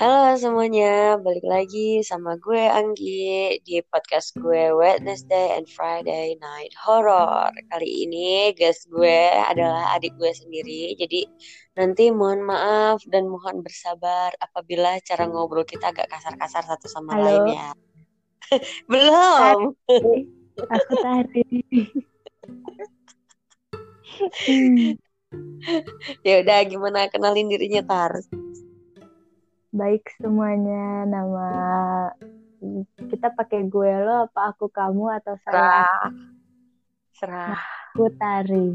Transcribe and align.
Halo 0.00 0.32
semuanya, 0.40 1.20
balik 1.20 1.44
lagi 1.44 2.00
sama 2.00 2.40
gue 2.40 2.56
Anggi 2.56 3.60
di 3.60 3.84
podcast 3.84 4.32
gue 4.32 4.72
Wednesday 4.72 5.52
and 5.60 5.68
Friday 5.68 6.40
Night 6.40 6.72
Horror. 6.72 7.52
Kali 7.68 8.08
ini 8.08 8.48
guest 8.56 8.88
gue 8.88 9.28
adalah 9.44 9.92
adik 9.92 10.16
gue 10.16 10.32
sendiri, 10.32 10.96
jadi 10.96 11.28
nanti 11.76 12.08
mohon 12.16 12.40
maaf 12.48 13.04
dan 13.12 13.28
mohon 13.28 13.60
bersabar 13.60 14.32
apabila 14.40 14.96
cara 15.04 15.28
ngobrol 15.28 15.68
kita 15.68 15.92
agak 15.92 16.08
kasar-kasar 16.08 16.64
satu 16.64 16.88
sama 16.88 17.20
Halo. 17.20 17.24
lain 17.28 17.60
ya. 17.60 17.68
Belum. 18.88 19.76
Aku 20.64 20.92
tadi. 20.96 21.44
Hmm, 24.48 24.96
Ya 26.26 26.40
udah 26.40 26.58
gimana 26.64 27.12
kenalin 27.12 27.52
dirinya 27.52 27.84
Tar? 27.84 28.24
Baik 29.70 30.02
semuanya, 30.18 31.06
nama 31.06 31.46
kita 33.06 33.30
pakai 33.38 33.70
gue 33.70 33.92
lo 34.02 34.26
apa 34.26 34.50
aku 34.50 34.66
kamu 34.66 35.14
atau 35.22 35.38
saya 35.46 35.86
Serah. 35.86 36.10
Serah. 37.14 37.54
aku 37.94 38.10
Tari. 38.18 38.70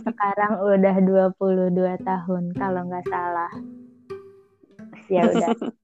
Sekarang 0.00 0.64
udah 0.64 0.96
22 1.04 1.76
tahun 2.08 2.44
kalau 2.56 2.88
nggak 2.88 3.04
salah. 3.12 3.52
Ya 5.12 5.28
udah. 5.28 5.52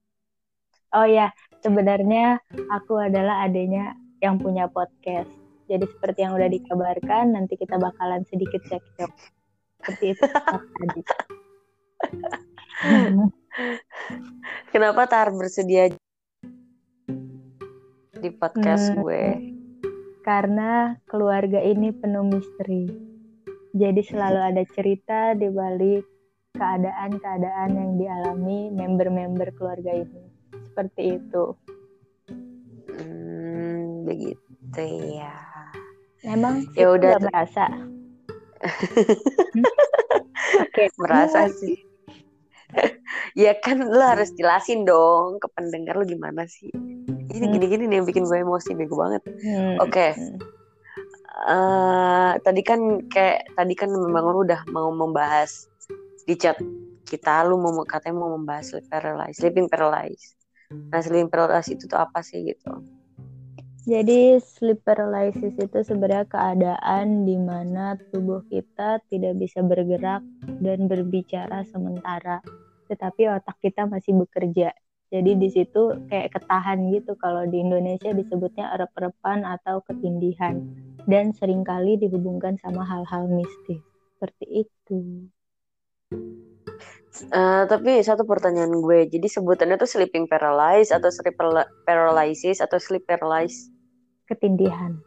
Oh 0.95 1.03
ya, 1.03 1.27
sebenarnya 1.59 2.39
aku 2.71 2.95
adalah 2.95 3.43
adanya 3.43 3.99
yang 4.23 4.39
punya 4.39 4.71
podcast. 4.71 5.27
Jadi 5.67 5.91
seperti 5.91 6.23
yang 6.23 6.39
udah 6.39 6.47
dikabarkan, 6.47 7.35
nanti 7.35 7.59
kita 7.59 7.75
bakalan 7.75 8.23
sedikit 8.31 8.63
cekcok. 8.63 9.11
Seperti 9.83 10.15
itu 10.15 10.23
tadi. 10.23 11.01
Kenapa 14.71 15.07
Tar 15.07 15.31
bersedia 15.31 15.87
di 18.15 18.29
podcast 18.31 18.91
Hmm, 18.91 19.01
gue? 19.01 19.25
Karena 20.25 20.97
keluarga 21.05 21.61
ini 21.61 21.93
penuh 21.93 22.25
misteri. 22.25 22.89
Jadi 23.75 24.01
selalu 24.01 24.39
ada 24.41 24.63
cerita 24.71 25.35
di 25.35 25.51
balik 25.51 26.03
keadaan-keadaan 26.55 27.69
yang 27.75 27.91
dialami 27.99 28.71
member-member 28.71 29.51
keluarga 29.53 29.91
ini. 29.91 30.23
Seperti 30.71 31.19
itu. 31.19 31.45
Hmm, 32.95 34.07
begitu 34.07 34.81
ya. 35.19 35.35
Emang 36.25 36.65
Ya 36.73 36.89
udah 36.91 37.19
merasa? 37.21 37.65
Hmm? 39.55 39.63
Oke, 40.57 40.89
Merasa 40.97 41.47
kamu- 41.47 41.55
sih. 41.59 41.77
ya 43.43 43.51
kan 43.59 43.81
lo 43.83 44.01
harus 44.01 44.31
jelasin 44.35 44.83
dong 44.83 45.39
ke 45.39 45.47
pendengar 45.53 45.95
lo 45.99 46.05
gimana 46.07 46.45
sih. 46.47 46.69
Ini 47.35 47.45
Hmm. 47.45 47.51
gini-gini 47.51 47.83
nih 47.91 47.95
yang 47.99 48.07
bikin 48.07 48.23
gue 48.23 48.39
emosi 48.39 48.71
bego 48.79 48.95
banget. 48.95 49.21
Hmm, 49.43 49.75
Oke. 49.83 50.15
hmm. 50.15 50.37
eh 51.35 52.31
tadi 52.39 52.61
kan 52.63 52.79
kayak 53.11 53.51
tadi 53.59 53.73
kan 53.75 53.91
memang 53.91 54.23
lu 54.31 54.47
udah 54.47 54.63
mau 54.71 54.87
membahas 54.87 55.67
di 56.23 56.33
chat 56.39 56.55
kita 57.05 57.43
lu 57.45 57.59
mau 57.61 57.75
katanya 57.85 58.23
mau 58.23 58.33
membahas 58.33 58.73
sleep 58.73 58.87
paralysis, 58.89 59.37
sleeping 59.43 59.67
paralysis. 59.69 60.33
Nah, 60.73 60.99
sleeping 61.03 61.29
paralysis 61.29 61.77
itu 61.77 61.85
tuh 61.85 62.01
apa 62.01 62.25
sih 62.25 62.41
gitu? 62.41 62.81
Jadi 63.85 64.41
sleep 64.41 64.81
paralysis 64.81 65.53
itu 65.61 65.79
sebenarnya 65.85 66.25
keadaan 66.25 67.29
di 67.29 67.37
mana 67.37 67.93
tubuh 68.09 68.41
kita 68.49 68.97
tidak 69.13 69.37
bisa 69.37 69.61
bergerak 69.61 70.25
dan 70.57 70.89
berbicara 70.89 71.61
sementara, 71.69 72.41
tetapi 72.89 73.29
otak 73.29 73.57
kita 73.61 73.85
masih 73.89 74.17
bekerja. 74.25 74.73
Jadi 75.13 75.31
di 75.37 75.49
situ 75.53 75.95
kayak 76.09 76.33
ketahan 76.33 76.89
gitu 76.89 77.13
kalau 77.15 77.45
di 77.45 77.61
Indonesia 77.61 78.09
disebutnya 78.11 78.73
erep-erepan 78.73 79.45
atau 79.45 79.79
ketindihan 79.85 80.65
dan 81.05 81.29
sering 81.37 81.61
kali 81.61 81.95
dihubungkan 82.01 82.57
sama 82.59 82.81
hal-hal 82.83 83.29
mistis. 83.29 83.79
Seperti 84.17 84.65
itu. 84.65 85.29
Eh, 87.15 87.63
tapi 87.71 88.03
satu 88.03 88.27
pertanyaan 88.27 88.75
gue, 88.83 89.07
jadi 89.07 89.23
sebutannya 89.31 89.79
tuh 89.79 89.87
sleeping 89.87 90.27
paralysis 90.27 90.91
atau 90.91 91.07
sleep 91.07 91.39
paralysis 91.87 92.59
atau 92.59 92.75
sleep 92.75 93.07
paralysis? 93.07 93.71
Ketindihan. 94.27 94.99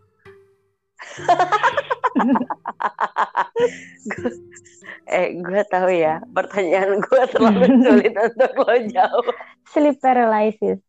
Eh, 5.09 5.41
gue 5.41 5.63
tahu 5.73 5.89
ya, 5.89 6.21
pertanyaan 6.37 7.01
gue 7.01 7.23
terlalu 7.33 7.65
sulit 7.85 8.13
untuk 8.13 8.53
lo 8.61 8.77
jawab. 8.93 9.37
Sleep 9.73 9.97
paralysis. 10.05 10.81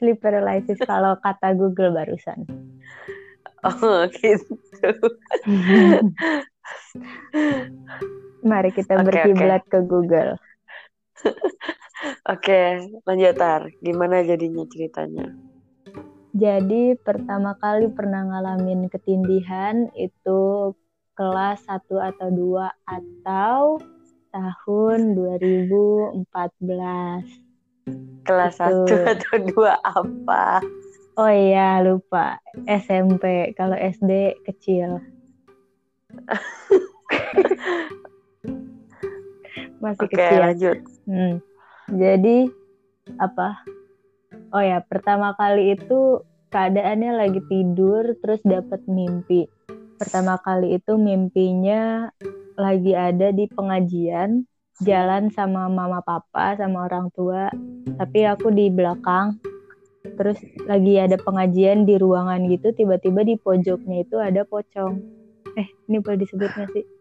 Sleep 0.00 0.16
paralysis 0.16 0.80
kalau 0.84 1.16
kata 1.20 1.52
Google 1.52 1.92
barusan. 1.92 2.48
Oh, 3.64 4.08
gitu. 4.16 4.56
Mari 8.44 8.70
kita 8.72 8.96
Oke, 8.96 9.04
berkiblat 9.12 9.62
ke 9.68 9.78
Google. 9.84 10.40
Oke, 12.28 12.92
lanjut 13.04 13.34
Tar. 13.36 13.68
Gimana 13.84 14.24
jadinya 14.24 14.64
ceritanya? 14.68 15.32
Jadi 16.36 16.96
pertama 17.00 17.56
kali 17.56 17.88
pernah 17.92 18.24
ngalamin 18.28 18.92
ketindihan 18.92 19.88
itu 19.96 20.72
kelas 21.16 21.64
1 21.64 21.96
atau 21.96 22.28
2 22.28 22.68
atau 22.84 23.80
tahun 24.30 25.16
2014. 25.16 26.20
Kelas 28.28 28.60
Itu. 28.60 28.84
1 28.84 29.16
atau 29.16 29.36
2 29.56 29.80
apa? 29.80 30.60
Oh 31.16 31.32
iya, 31.32 31.80
lupa. 31.80 32.36
SMP, 32.68 33.56
kalau 33.56 33.80
SD 33.80 34.36
kecil. 34.44 35.00
Masih 39.80 40.04
Oke, 40.04 40.20
kecil. 40.20 40.40
lanjut. 40.44 40.84
Hmm. 41.08 41.40
Jadi 41.96 42.52
apa? 43.16 43.64
Oh 44.52 44.60
ya, 44.60 44.84
pertama 44.84 45.32
kali 45.40 45.80
itu 45.80 46.20
keadaannya 46.52 47.16
lagi 47.16 47.40
tidur 47.48 48.12
terus 48.20 48.44
dapat 48.44 48.84
mimpi. 48.84 49.55
Pertama 49.96 50.36
kali 50.40 50.76
itu 50.76 51.00
mimpinya 51.00 52.12
lagi 52.56 52.92
ada 52.92 53.32
di 53.32 53.48
pengajian, 53.48 54.44
jalan 54.84 55.32
sama 55.32 55.68
mama 55.72 56.04
papa 56.04 56.56
sama 56.56 56.88
orang 56.88 57.08
tua, 57.12 57.48
tapi 57.96 58.28
aku 58.28 58.52
di 58.52 58.68
belakang. 58.68 59.40
Terus 60.16 60.38
lagi 60.64 61.00
ada 61.00 61.16
pengajian 61.20 61.84
di 61.84 61.96
ruangan 61.96 62.48
gitu, 62.48 62.72
tiba-tiba 62.72 63.24
di 63.24 63.36
pojoknya 63.36 64.04
itu 64.04 64.16
ada 64.20 64.44
pocong. 64.44 65.00
Eh, 65.56 65.68
ini 65.88 65.96
boleh 66.00 66.20
disebut 66.20 66.50
nggak 66.52 66.70
sih? 66.76 66.84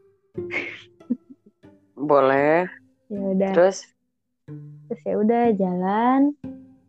Boleh. 2.09 2.67
Ya 3.07 3.22
udah. 3.22 3.53
Terus 3.55 3.95
terus 4.85 5.01
ya 5.01 5.17
udah 5.17 5.44
jalan 5.57 6.38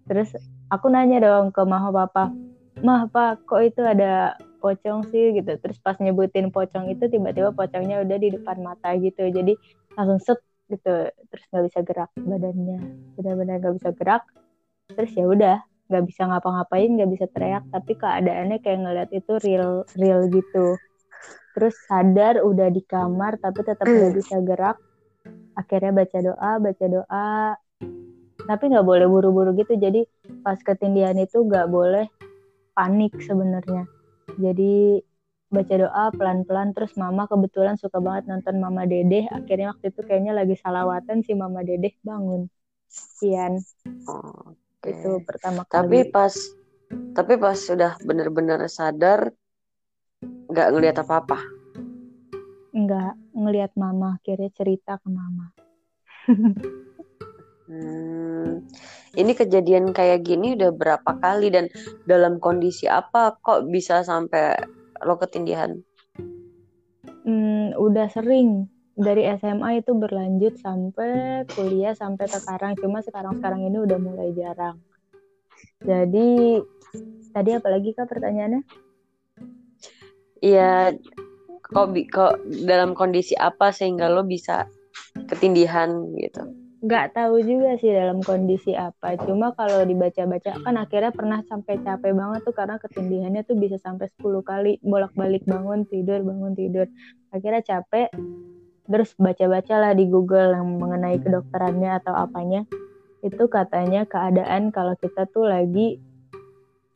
terus 0.04 0.36
aku 0.68 0.92
nanya 0.92 1.24
dong 1.24 1.48
ke 1.48 1.64
mama 1.64 1.88
papa 1.88 2.28
mah 2.84 3.08
pak 3.08 3.40
kok 3.48 3.64
itu 3.64 3.80
ada 3.80 4.36
pocong 4.66 5.06
sih 5.14 5.38
gitu. 5.38 5.52
Terus 5.62 5.78
pas 5.78 5.94
nyebutin 6.02 6.50
pocong 6.50 6.90
itu 6.90 7.06
tiba-tiba 7.06 7.54
pocongnya 7.54 8.02
udah 8.02 8.16
di 8.18 8.34
depan 8.34 8.58
mata 8.66 8.98
gitu. 8.98 9.30
Jadi 9.30 9.54
langsung 9.94 10.18
set 10.18 10.42
gitu. 10.66 11.06
Terus 11.30 11.44
nggak 11.54 11.64
bisa 11.70 11.78
gerak 11.86 12.10
badannya. 12.18 12.78
Benar-benar 13.14 13.54
nggak 13.62 13.74
bisa 13.78 13.90
gerak. 13.94 14.22
Terus 14.90 15.12
ya 15.14 15.24
udah 15.30 15.56
nggak 15.86 16.04
bisa 16.10 16.22
ngapa-ngapain 16.26 16.90
nggak 16.98 17.10
bisa 17.14 17.26
teriak. 17.30 17.62
Tapi 17.70 17.92
keadaannya 17.94 18.58
kayak 18.58 18.78
ngeliat 18.82 19.10
itu 19.14 19.32
real 19.46 19.86
real 19.94 20.26
gitu. 20.26 20.74
Terus 21.54 21.74
sadar 21.86 22.42
udah 22.42 22.68
di 22.74 22.82
kamar 22.82 23.38
tapi 23.38 23.62
tetap 23.62 23.86
nggak 23.86 24.14
bisa 24.18 24.42
gerak. 24.42 24.76
Akhirnya 25.54 25.94
baca 25.94 26.18
doa 26.18 26.50
baca 26.58 26.84
doa. 26.90 27.30
Tapi 28.46 28.64
nggak 28.70 28.86
boleh 28.86 29.06
buru-buru 29.06 29.54
gitu. 29.54 29.78
Jadi 29.78 30.02
pas 30.42 30.58
ketindihan 30.58 31.16
itu 31.16 31.46
nggak 31.46 31.70
boleh 31.70 32.10
panik 32.76 33.16
sebenarnya 33.24 33.88
jadi 34.34 35.00
baca 35.46 35.74
doa 35.78 36.04
pelan-pelan 36.10 36.74
terus 36.74 36.98
mama 36.98 37.30
kebetulan 37.30 37.78
suka 37.78 38.02
banget 38.02 38.26
nonton 38.26 38.58
mama 38.58 38.82
dedeh. 38.82 39.30
Akhirnya 39.30 39.70
waktu 39.74 39.94
itu 39.94 40.00
kayaknya 40.02 40.34
lagi 40.34 40.58
salawatan 40.58 41.22
si 41.22 41.32
mama 41.38 41.62
dedeh 41.62 41.94
bangun. 42.02 42.50
Kian. 43.22 43.62
Oh, 44.10 44.52
oke. 44.52 44.90
itu 44.90 45.10
pertama 45.22 45.62
Tapi 45.66 46.06
kali 46.06 46.10
pas 46.10 46.34
tapi 47.14 47.34
pas 47.40 47.58
sudah 47.58 47.98
benar-benar 48.02 48.62
sadar 48.70 49.30
nggak 50.50 50.68
ngelihat 50.74 50.96
apa-apa. 51.06 51.38
nggak 52.76 53.12
ngelihat 53.32 53.72
mama. 53.78 54.18
Akhirnya 54.18 54.50
cerita 54.52 54.98
ke 55.00 55.08
mama 55.08 55.54
Hmm, 57.66 58.62
ini 59.18 59.32
kejadian 59.34 59.90
kayak 59.90 60.22
gini 60.22 60.54
udah 60.54 60.70
berapa 60.70 61.10
kali 61.18 61.50
dan 61.50 61.66
dalam 62.06 62.38
kondisi 62.38 62.86
apa 62.86 63.34
kok 63.42 63.66
bisa 63.66 64.06
sampai 64.06 64.54
lo 65.02 65.18
ketindihan? 65.18 65.74
Hmm, 67.26 67.74
udah 67.74 68.06
sering. 68.06 68.70
Dari 68.96 69.28
SMA 69.36 69.82
itu 69.82 69.92
berlanjut 69.92 70.56
sampai 70.62 71.44
kuliah 71.52 71.92
sampai 71.92 72.30
sekarang. 72.30 72.78
Cuma 72.78 73.02
sekarang 73.02 73.42
sekarang 73.42 73.66
ini 73.66 73.82
udah 73.82 73.98
mulai 73.98 74.30
jarang. 74.32 74.78
Jadi 75.82 76.62
tadi 77.34 77.50
apa 77.52 77.68
lagi 77.68 77.92
kak 77.92 78.08
pertanyaannya? 78.08 78.62
Iya, 80.40 80.94
kok, 81.66 81.86
kok 82.14 82.34
dalam 82.64 82.94
kondisi 82.94 83.34
apa 83.36 83.74
sehingga 83.74 84.06
lo 84.06 84.22
bisa 84.22 84.70
ketindihan 85.28 86.14
gitu? 86.14 86.65
Gak 86.86 87.18
tahu 87.18 87.42
juga 87.42 87.74
sih 87.82 87.90
dalam 87.90 88.22
kondisi 88.22 88.70
apa. 88.78 89.18
Cuma 89.26 89.50
kalau 89.58 89.82
dibaca-baca 89.82 90.62
kan 90.62 90.74
akhirnya 90.78 91.10
pernah 91.10 91.42
sampai 91.50 91.82
capek 91.82 92.14
banget 92.14 92.40
tuh 92.46 92.54
karena 92.54 92.78
ketindihannya 92.78 93.42
tuh 93.42 93.58
bisa 93.58 93.74
sampai 93.82 94.06
10 94.14 94.46
kali 94.46 94.78
bolak-balik 94.86 95.42
bangun 95.50 95.82
tidur 95.90 96.22
bangun 96.22 96.54
tidur. 96.54 96.86
Akhirnya 97.34 97.66
capek. 97.66 98.14
Terus 98.86 99.18
baca-baca 99.18 99.74
lah 99.82 99.92
di 99.98 100.06
Google 100.06 100.54
yang 100.54 100.78
mengenai 100.78 101.18
kedokterannya 101.18 101.90
atau 101.98 102.14
apanya. 102.14 102.62
Itu 103.18 103.50
katanya 103.50 104.06
keadaan 104.06 104.70
kalau 104.70 104.94
kita 104.94 105.26
tuh 105.26 105.50
lagi 105.50 105.98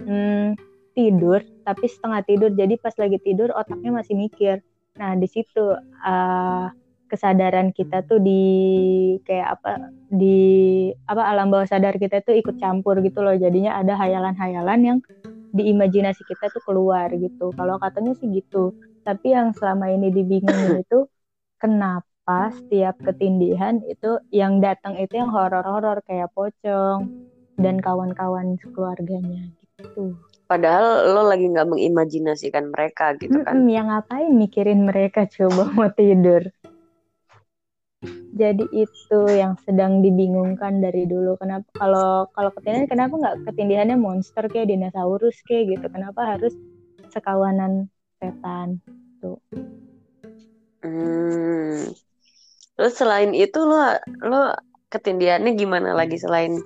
hmm, 0.07 0.55
tidur 0.95 1.41
tapi 1.63 1.87
setengah 1.87 2.23
tidur 2.27 2.51
jadi 2.53 2.75
pas 2.81 2.95
lagi 2.99 3.19
tidur 3.23 3.55
otaknya 3.55 3.95
masih 3.95 4.15
mikir 4.19 4.61
nah 4.99 5.15
di 5.15 5.29
situ 5.31 5.79
uh, 6.03 6.67
kesadaran 7.11 7.75
kita 7.75 8.07
tuh 8.07 8.23
di 8.23 8.43
kayak 9.27 9.59
apa 9.59 9.91
di 10.07 10.39
apa 11.11 11.27
alam 11.27 11.51
bawah 11.51 11.67
sadar 11.67 11.99
kita 11.99 12.23
tuh 12.23 12.39
ikut 12.39 12.63
campur 12.63 13.03
gitu 13.03 13.21
loh. 13.21 13.35
Jadinya 13.35 13.83
ada 13.83 13.99
hayalan-hayalan 13.99 14.81
yang 14.81 14.99
di 15.51 15.75
imajinasi 15.75 16.23
kita 16.23 16.47
tuh 16.55 16.63
keluar 16.63 17.11
gitu. 17.11 17.51
Kalau 17.59 17.83
katanya 17.83 18.15
sih 18.15 18.31
gitu. 18.31 18.71
Tapi 19.03 19.35
yang 19.35 19.51
selama 19.51 19.91
ini 19.91 20.15
dibingungin 20.15 20.79
itu 20.87 21.11
kenapa 21.59 22.55
setiap 22.55 22.95
ketindihan 23.03 23.83
itu 23.91 24.23
yang 24.31 24.63
datang 24.63 24.95
itu 24.95 25.19
yang 25.19 25.35
horor-horor 25.35 25.99
kayak 26.07 26.31
pocong 26.31 27.11
dan 27.59 27.83
kawan-kawan 27.83 28.55
keluarganya 28.73 29.51
gitu. 29.77 30.15
Padahal 30.51 31.15
lo 31.15 31.31
lagi 31.31 31.47
nggak 31.47 31.69
mengimajinasikan 31.71 32.75
mereka 32.75 33.15
gitu 33.23 33.39
kan? 33.47 33.55
mm 33.55 33.63
-mm, 33.63 33.71
yang 33.71 33.87
ngapain 33.87 34.31
mikirin 34.35 34.83
mereka 34.83 35.27
coba 35.31 35.71
mau 35.79 35.91
tidur 35.95 36.43
jadi 38.31 38.63
itu 38.71 39.21
yang 39.27 39.59
sedang 39.67 40.07
dibingungkan 40.07 40.79
dari 40.79 41.03
dulu. 41.07 41.35
Kenapa 41.43 41.67
kalau 41.75 42.31
kalau 42.31 42.51
ketindihan 42.55 42.87
kenapa 42.87 43.15
nggak 43.19 43.37
ketindihannya 43.51 43.99
monster 43.99 44.47
kayak 44.47 44.71
dinosaurus 44.71 45.35
kayak 45.51 45.79
gitu? 45.79 45.87
Kenapa 45.91 46.37
harus 46.37 46.55
sekawanan 47.11 47.91
setan? 48.23 48.79
Tuh. 49.19 49.39
Hmm. 50.81 51.93
terus 52.73 52.97
selain 52.97 53.37
itu 53.37 53.61
lo 53.61 54.01
lo 54.25 54.57
ketindihannya 54.89 55.53
gimana 55.53 55.93
lagi 55.93 56.17
selain 56.17 56.57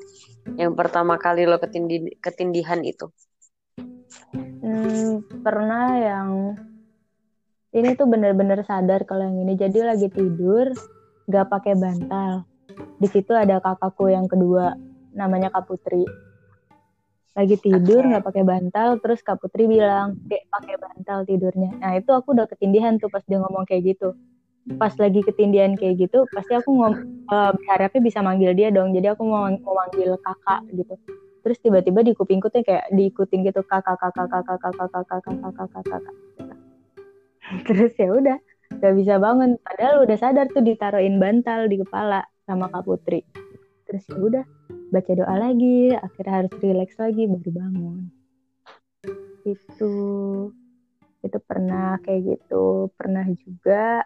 yang 0.55 0.79
pertama 0.79 1.19
kali 1.19 1.43
lo 1.51 1.59
ketindi 1.59 2.15
ketindihan 2.23 2.79
itu? 2.87 3.11
Hmm, 4.63 5.27
pernah 5.43 5.99
yang 5.99 6.31
ini 7.75 7.99
tuh 7.99 8.07
bener-bener 8.07 8.63
sadar 8.63 9.03
kalau 9.03 9.27
yang 9.27 9.43
ini. 9.43 9.59
Jadi 9.59 9.79
lagi 9.83 10.07
tidur 10.07 10.71
gak 11.29 11.47
pakai 11.51 11.75
bantal. 11.77 12.45
Di 12.99 13.09
situ 13.11 13.33
ada 13.33 13.61
kakakku 13.63 14.11
yang 14.11 14.27
kedua 14.27 14.75
namanya 15.15 15.53
Kak 15.53 15.71
Putri. 15.71 16.05
Lagi 17.35 17.59
tidur 17.59 18.07
nggak 18.07 18.23
okay. 18.23 18.29
pakai 18.31 18.45
bantal, 18.47 18.89
terus 19.03 19.19
Kak 19.23 19.43
Putri 19.43 19.67
bilang 19.67 20.19
kayak 20.31 20.47
pakai 20.51 20.75
bantal 20.79 21.19
tidurnya. 21.27 21.71
Nah 21.83 21.99
itu 21.99 22.11
aku 22.15 22.31
udah 22.35 22.47
ketindihan 22.47 22.95
tuh 22.99 23.11
pas 23.11 23.23
dia 23.27 23.43
ngomong 23.43 23.67
kayak 23.67 23.95
gitu. 23.95 24.15
Pas 24.79 24.95
lagi 24.97 25.21
ketindihan 25.21 25.75
kayak 25.75 26.09
gitu, 26.09 26.25
pasti 26.31 26.57
aku 26.57 26.71
ngom 26.73 26.95
uh, 27.29 27.51
berharapnya 27.53 28.01
bisa 28.01 28.23
manggil 28.23 28.55
dia 28.55 28.71
dong. 28.71 28.95
Jadi 28.95 29.13
aku 29.13 29.27
mau, 29.27 29.51
mau 29.51 29.75
manggil 29.77 30.15
kakak 30.23 30.63
gitu 30.73 30.95
terus 31.45 31.61
tiba-tiba 31.61 32.01
di 32.01 32.17
kupingku 32.17 32.49
tuh 32.49 32.65
kayak 32.65 32.89
diikutin 32.89 33.45
gitu 33.45 33.61
kakak 33.69 34.01
kakak 34.01 34.33
kakak 34.33 34.57
kakak 34.65 34.73
kakak 34.81 35.05
kakak 35.05 35.53
kakak 35.53 35.85
kakak 35.85 36.17
terus 37.69 37.93
ya 38.01 38.09
udah 38.09 38.39
gak 38.81 38.95
bisa 38.97 39.19
bangun. 39.19 39.59
Padahal 39.61 40.03
udah 40.07 40.17
sadar 40.19 40.47
tuh 40.51 40.65
ditaruhin 40.65 41.19
bantal 41.19 41.67
di 41.67 41.83
kepala 41.83 42.25
sama 42.47 42.71
kak 42.71 42.85
Putri. 42.87 43.21
Terus 43.87 44.05
ya 44.09 44.19
udah 44.19 44.45
baca 44.91 45.13
doa 45.15 45.35
lagi. 45.39 45.93
Akhirnya 45.95 46.35
harus 46.45 46.53
relax 46.63 46.91
lagi 46.99 47.23
baru 47.29 47.51
bangun. 47.51 48.01
Itu 49.45 49.93
itu 51.25 51.39
pernah 51.45 52.01
kayak 52.05 52.21
gitu. 52.37 52.93
Pernah 52.97 53.27
juga 53.35 54.05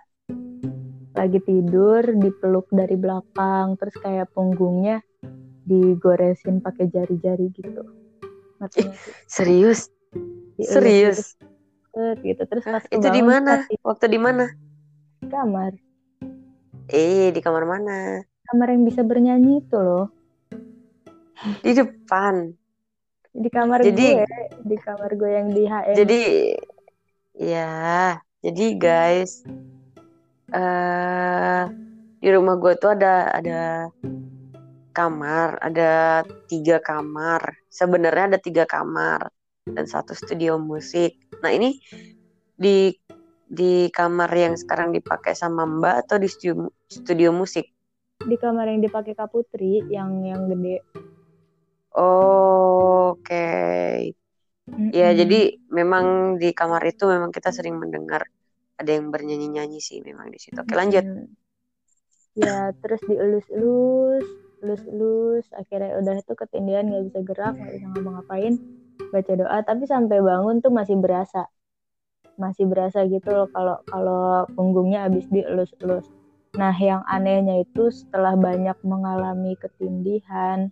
lagi 1.19 1.43
tidur 1.43 2.03
dipeluk 2.15 2.71
dari 2.71 2.95
belakang 2.95 3.75
terus 3.75 3.97
kayak 3.99 4.31
punggungnya 4.31 5.03
digoresin 5.67 6.63
pakai 6.63 6.87
jari-jari 6.89 7.51
gitu. 7.53 7.83
Eh, 8.59 8.91
serius? 9.27 9.91
Ya, 10.59 11.48
serius? 11.99 12.19
gitu. 12.23 12.43
Terus 12.47 12.65
pas 12.65 12.85
itu 12.87 13.09
di 13.11 13.23
mana? 13.23 13.67
waktu 13.83 14.07
di 14.07 14.19
mana? 14.21 14.47
Kamar. 15.27 15.73
Eh 16.89 17.35
di 17.35 17.41
kamar 17.43 17.65
mana? 17.67 18.23
Kamar 18.49 18.73
yang 18.73 18.87
bisa 18.87 19.03
bernyanyi 19.03 19.61
itu 19.61 19.77
loh. 19.77 20.07
Di 21.61 21.75
depan. 21.75 22.55
Di 23.35 23.49
kamar 23.53 23.85
jadi, 23.85 24.25
gue 24.25 24.43
di 24.67 24.77
kamar 24.81 25.11
gue 25.15 25.31
yang 25.31 25.49
di 25.55 25.63
HM 25.63 25.95
jadi 25.95 26.21
ya 27.39 28.19
jadi 28.43 28.67
guys 28.75 29.47
uh, 30.51 31.71
di 32.19 32.29
rumah 32.35 32.59
gue 32.59 32.75
tuh 32.83 32.99
ada 32.99 33.31
ada 33.31 33.63
kamar, 34.91 35.63
ada 35.63 36.27
tiga 36.51 36.83
kamar. 36.83 37.55
Sebenarnya 37.71 38.35
ada 38.35 38.39
tiga 38.43 38.67
kamar 38.67 39.31
dan 39.73 39.87
satu 39.89 40.13
studio 40.17 40.57
musik. 40.57 41.19
Nah 41.41 41.53
ini 41.53 41.79
di 42.59 42.93
di 43.49 43.89
kamar 43.89 44.29
yang 44.37 44.55
sekarang 44.61 44.93
dipakai 44.93 45.33
sama 45.33 45.65
Mbak 45.65 45.95
atau 46.05 46.17
di 46.21 46.29
studio, 46.29 46.69
studio 46.89 47.33
musik? 47.33 47.73
Di 48.21 48.37
kamar 48.37 48.69
yang 48.69 48.85
dipakai 48.85 49.17
Kak 49.17 49.33
Putri 49.33 49.81
yang 49.89 50.21
yang 50.27 50.51
gede. 50.53 50.85
Oh, 51.97 53.17
Oke. 53.17 53.25
Okay. 53.25 53.97
Mm 54.69 54.75
-hmm. 54.75 54.91
Ya 54.93 55.09
jadi 55.17 55.57
memang 55.73 56.37
di 56.37 56.53
kamar 56.53 56.85
itu 56.85 57.09
memang 57.09 57.33
kita 57.33 57.49
sering 57.49 57.81
mendengar 57.81 58.29
ada 58.77 58.91
yang 58.93 59.09
bernyanyi-nyanyi 59.09 59.81
sih 59.81 60.05
memang 60.05 60.29
di 60.29 60.37
situ. 60.37 60.61
Oke 60.61 60.77
lanjut. 60.77 61.09
Mm 61.09 61.25
-hmm. 61.25 61.29
Ya 62.39 62.71
terus 62.77 63.01
dielus-elus 63.09 64.29
lus-lus 64.59 65.47
akhirnya 65.55 65.99
udah 66.03 66.19
itu 66.19 66.35
ketindihan 66.35 66.87
nggak 66.87 67.05
bisa 67.11 67.21
gerak 67.23 67.55
nggak 67.55 67.75
bisa 67.79 67.87
ngapa-ngapain 67.95 68.55
baca 69.11 69.33
doa 69.35 69.59
tapi 69.65 69.85
sampai 69.89 70.19
bangun 70.21 70.61
tuh 70.61 70.73
masih 70.73 70.97
berasa. 70.99 71.49
Masih 72.39 72.71
berasa 72.71 73.03
gitu 73.11 73.35
loh 73.35 73.49
kalau 73.51 73.77
kalau 73.89 74.47
punggungnya 74.55 75.07
habis 75.09 75.27
dielus-elus. 75.31 76.07
Nah 76.57 76.75
yang 76.77 77.03
anehnya 77.07 77.63
itu 77.63 77.91
setelah 77.91 78.35
banyak 78.39 78.77
mengalami 78.87 79.59
ketindihan 79.59 80.71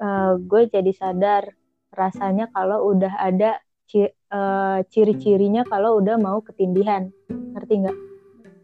uh, 0.00 0.34
gue 0.40 0.62
jadi 0.68 0.92
sadar 0.96 1.52
rasanya 1.92 2.48
kalau 2.50 2.90
udah 2.90 3.14
ada 3.18 3.60
ci 3.90 4.06
uh, 4.06 4.78
ciri-cirinya 4.90 5.66
kalau 5.66 5.98
udah 5.98 6.16
mau 6.18 6.38
ketindihan. 6.42 7.10
Ngerti 7.30 7.74
nggak? 7.82 7.98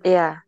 Iya 0.06 0.45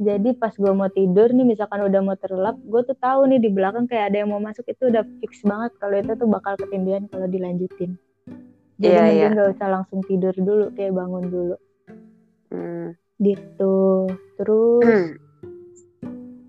jadi 0.00 0.32
pas 0.40 0.56
gue 0.56 0.72
mau 0.72 0.88
tidur 0.88 1.28
nih 1.28 1.44
misalkan 1.44 1.84
udah 1.84 2.00
mau 2.00 2.16
terlelap 2.16 2.56
gue 2.56 2.80
tuh 2.88 2.96
tahu 2.96 3.28
nih 3.28 3.36
di 3.36 3.52
belakang 3.52 3.84
kayak 3.84 4.08
ada 4.08 4.24
yang 4.24 4.32
mau 4.32 4.40
masuk 4.40 4.64
itu 4.64 4.88
udah 4.88 5.04
fix 5.20 5.44
banget 5.44 5.76
kalau 5.76 5.94
itu 6.00 6.12
tuh 6.16 6.24
bakal 6.24 6.56
ketindihan 6.56 7.04
kalau 7.12 7.28
dilanjutin 7.28 8.00
jadi 8.80 8.96
yeah, 8.96 9.04
mending 9.04 9.20
yeah. 9.20 9.36
gak 9.36 9.50
usah 9.60 9.68
langsung 9.68 10.00
tidur 10.08 10.32
dulu 10.32 10.72
kayak 10.72 10.96
bangun 10.96 11.24
dulu 11.28 11.56
mm. 12.48 12.88
gitu 13.20 14.08
terus 14.40 14.88
mm. 14.88 15.08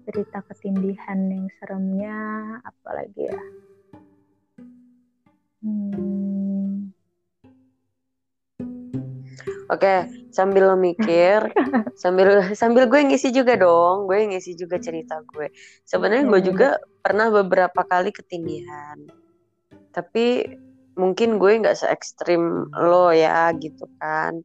cerita 0.08 0.40
ketindihan 0.48 1.20
yang 1.28 1.46
seremnya 1.60 2.18
apalagi 2.64 3.28
ya 3.28 3.42
hmm. 5.68 6.96
Oke, 9.72 10.04
sambil 10.32 10.72
lo 10.72 10.80
mikir, 10.80 11.52
sambil 12.00 12.56
sambil 12.56 12.88
gue 12.88 13.00
ngisi 13.04 13.36
juga 13.36 13.60
dong, 13.60 14.08
gue 14.08 14.32
ngisi 14.32 14.56
juga 14.56 14.80
cerita 14.80 15.20
gue. 15.28 15.52
Sebenarnya 15.84 16.26
gue 16.28 16.42
juga 16.42 16.80
pernah 17.04 17.28
beberapa 17.28 17.84
kali 17.84 18.16
ketindihan, 18.16 18.98
tapi 19.92 20.56
mungkin 20.96 21.40
gue 21.40 21.52
nggak 21.62 21.78
se 21.78 21.88
ekstrim 21.92 22.72
lo 22.72 23.12
ya 23.12 23.52
gitu 23.60 23.86
kan. 24.00 24.40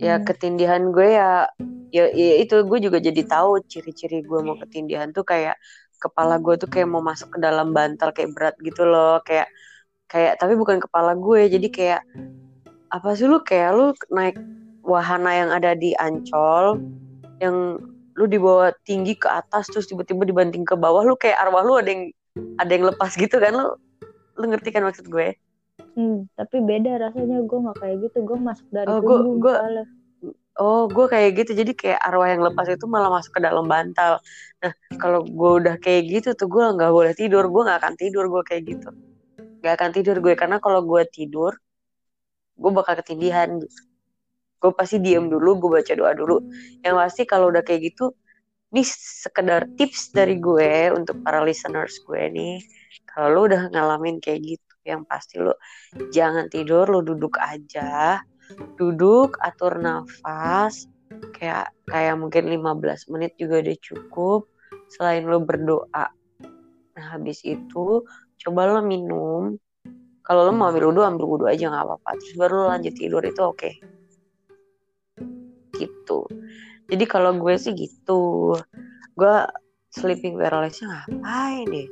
Ya 0.00 0.16
hmm. 0.16 0.24
ketindihan 0.24 0.82
gue 0.94 1.18
ya, 1.18 1.50
ya, 1.92 2.08
ya 2.08 2.34
itu 2.40 2.62
gue 2.64 2.78
juga 2.80 3.02
jadi 3.02 3.20
tahu 3.26 3.60
ciri-ciri 3.68 4.24
gue 4.24 4.40
mau 4.40 4.56
ketindihan 4.56 5.12
tuh 5.12 5.28
kayak 5.28 5.60
kepala 6.00 6.40
gue 6.40 6.56
tuh 6.56 6.70
kayak 6.72 6.88
mau 6.88 7.04
masuk 7.04 7.36
ke 7.36 7.38
dalam 7.42 7.76
bantal 7.76 8.14
kayak 8.16 8.32
berat 8.32 8.56
gitu 8.64 8.88
loh, 8.88 9.20
kayak 9.20 9.50
kayak 10.08 10.40
tapi 10.40 10.56
bukan 10.56 10.80
kepala 10.80 11.12
gue, 11.18 11.52
jadi 11.52 11.68
kayak 11.68 12.02
apa 12.90 13.14
sih 13.14 13.30
lu 13.30 13.38
kayak 13.46 13.70
lu 13.76 13.94
naik 14.10 14.34
wahana 14.90 15.30
yang 15.30 15.50
ada 15.54 15.78
di 15.78 15.94
Ancol 15.94 16.82
yang 17.38 17.78
lu 18.18 18.26
dibawa 18.26 18.74
tinggi 18.84 19.16
ke 19.16 19.30
atas 19.30 19.70
terus 19.70 19.88
tiba-tiba 19.88 20.26
dibanting 20.26 20.66
ke 20.66 20.74
bawah 20.76 21.06
lu 21.06 21.16
kayak 21.16 21.38
arwah 21.40 21.62
lu 21.62 21.78
ada 21.78 21.88
yang 21.88 22.04
ada 22.58 22.70
yang 22.74 22.84
lepas 22.90 23.14
gitu 23.16 23.38
kan 23.38 23.54
lu 23.54 23.66
lu 24.36 24.44
ngerti 24.50 24.72
kan 24.72 24.82
maksud 24.84 25.08
gue? 25.08 25.36
Hmm, 25.96 26.28
tapi 26.36 26.60
beda 26.60 27.00
rasanya 27.00 27.44
gue 27.44 27.58
nggak 27.60 27.78
kayak 27.80 27.96
gitu 28.08 28.18
gue 28.24 28.38
masuk 28.38 28.66
dari 28.72 28.86
oh, 28.88 29.00
gue, 29.00 29.18
gue 29.40 29.54
oh 30.60 30.84
gue 30.88 31.06
kayak 31.08 31.30
gitu 31.44 31.50
jadi 31.56 31.72
kayak 31.72 32.00
arwah 32.04 32.28
yang 32.28 32.44
lepas 32.44 32.68
itu 32.68 32.84
malah 32.84 33.08
masuk 33.08 33.36
ke 33.36 33.40
dalam 33.40 33.64
bantal. 33.64 34.20
Nah 34.60 34.72
kalau 35.00 35.24
gue 35.24 35.50
udah 35.64 35.76
kayak 35.80 36.08
gitu 36.08 36.28
tuh 36.36 36.48
gue 36.48 36.64
nggak 36.76 36.92
boleh 36.92 37.12
tidur 37.16 37.48
gue 37.48 37.62
nggak 37.64 37.78
akan 37.80 37.94
tidur 37.96 38.24
gue 38.28 38.42
kayak 38.44 38.62
gitu. 38.68 38.88
Nggak 39.60 39.74
akan 39.80 39.90
tidur 39.96 40.16
gue 40.20 40.34
karena 40.36 40.56
kalau 40.60 40.84
gue 40.84 41.02
tidur 41.08 41.56
gue 42.60 42.70
bakal 42.76 43.00
ketindihan 43.00 43.56
gitu 43.56 43.89
gue 44.60 44.70
pasti 44.76 45.00
diem 45.00 45.26
dulu 45.32 45.56
gue 45.56 45.70
baca 45.80 45.92
doa 45.96 46.12
dulu. 46.12 46.36
Yang 46.84 46.94
pasti 47.00 47.22
kalau 47.24 47.48
udah 47.48 47.64
kayak 47.64 47.92
gitu 47.92 48.12
ini 48.70 48.86
sekedar 48.86 49.66
tips 49.74 50.14
dari 50.14 50.38
gue 50.38 50.94
untuk 50.94 51.18
para 51.26 51.42
listeners 51.42 51.98
gue 52.06 52.22
nih 52.30 52.62
kalau 53.10 53.34
lu 53.34 53.40
udah 53.50 53.66
ngalamin 53.74 54.22
kayak 54.22 54.54
gitu 54.54 54.74
yang 54.86 55.02
pasti 55.02 55.42
lu 55.42 55.50
jangan 56.14 56.46
tidur 56.46 56.86
lu 56.86 57.02
duduk 57.02 57.34
aja. 57.42 58.22
Duduk 58.78 59.38
atur 59.42 59.78
nafas 59.78 60.86
kayak 61.38 61.70
kayak 61.86 62.14
mungkin 62.18 62.50
15 62.50 63.10
menit 63.10 63.34
juga 63.38 63.62
udah 63.62 63.76
cukup. 63.82 64.40
Selain 64.90 65.26
lu 65.26 65.42
berdoa 65.42 66.06
nah 66.90 67.06
habis 67.16 67.42
itu 67.46 68.06
coba 68.46 68.60
lo 68.70 68.82
minum. 68.82 69.58
Kalau 70.22 70.46
lo 70.46 70.52
mau 70.54 70.70
ambil 70.70 70.94
wudhu 70.94 71.02
ambil 71.02 71.26
wudhu 71.26 71.46
aja 71.50 71.70
nggak 71.70 71.84
apa-apa. 71.86 72.10
Terus 72.22 72.34
baru 72.38 72.54
lo 72.54 72.66
lanjut 72.70 72.94
tidur 72.94 73.22
itu 73.26 73.42
oke. 73.42 73.58
okay 73.58 73.99
gitu. 75.80 76.28
Jadi 76.92 77.04
kalau 77.08 77.32
gue 77.40 77.56
sih 77.56 77.72
gitu. 77.72 78.52
Gue 79.16 79.36
sleeping 79.90 80.36
paralysis 80.36 80.84
ngapain 80.84 81.64
deh 81.66 81.88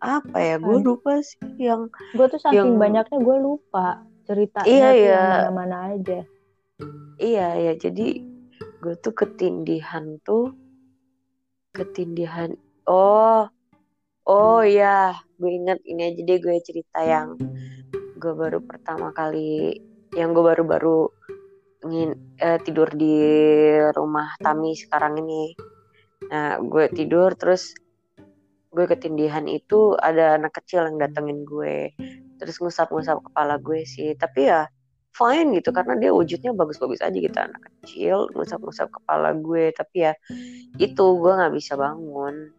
apa 0.00 0.38
ya? 0.40 0.56
Gue 0.56 0.80
lupa 0.80 1.20
sih 1.20 1.38
yang 1.60 1.92
gue 2.16 2.26
tuh 2.26 2.40
saking 2.40 2.56
yang... 2.56 2.80
banyaknya 2.80 3.18
gue 3.20 3.36
lupa 3.36 4.00
ceritanya 4.24 4.66
iya, 4.66 4.90
iya. 4.96 5.20
mana-mana 5.52 5.76
aja. 5.94 6.20
Iya 7.20 7.48
ya 7.60 7.72
jadi 7.76 8.24
gue 8.80 8.94
tuh 9.04 9.12
ketindihan 9.12 10.16
tuh 10.24 10.56
ketindihan 11.76 12.56
oh 12.88 13.44
oh 14.24 14.62
ya 14.64 15.12
gue 15.36 15.50
inget 15.52 15.78
ini 15.84 16.02
aja 16.08 16.20
deh 16.24 16.38
gue 16.40 16.56
cerita 16.64 17.04
yang 17.04 17.36
gue 18.16 18.32
baru 18.32 18.64
pertama 18.64 19.12
kali 19.12 19.76
yang 20.16 20.32
gue 20.32 20.40
baru-baru 20.40 21.12
ngin, 21.84 22.12
uh, 22.40 22.58
tidur 22.60 22.88
di 22.92 23.16
rumah 23.96 24.36
Tami 24.40 24.76
sekarang 24.76 25.20
ini. 25.24 25.56
Nah, 26.28 26.60
gue 26.60 26.92
tidur 26.92 27.32
terus 27.34 27.72
gue 28.70 28.86
ketindihan 28.86 29.48
itu 29.50 29.98
ada 29.98 30.38
anak 30.38 30.60
kecil 30.62 30.86
yang 30.86 31.00
datengin 31.00 31.42
gue. 31.48 31.90
Terus 32.38 32.56
ngusap-ngusap 32.60 33.24
kepala 33.32 33.56
gue 33.58 33.82
sih. 33.88 34.12
Tapi 34.14 34.52
ya 34.52 34.68
fine 35.10 35.58
gitu 35.58 35.74
karena 35.74 35.98
dia 35.98 36.14
wujudnya 36.14 36.54
bagus-bagus 36.54 37.02
aja 37.02 37.18
gitu 37.18 37.34
anak 37.34 37.66
kecil 37.66 38.30
ngusap-ngusap 38.36 38.92
kepala 38.92 39.34
gue. 39.34 39.72
Tapi 39.72 39.96
ya 40.04 40.12
itu 40.76 41.04
gue 41.16 41.32
nggak 41.32 41.54
bisa 41.56 41.74
bangun. 41.80 42.52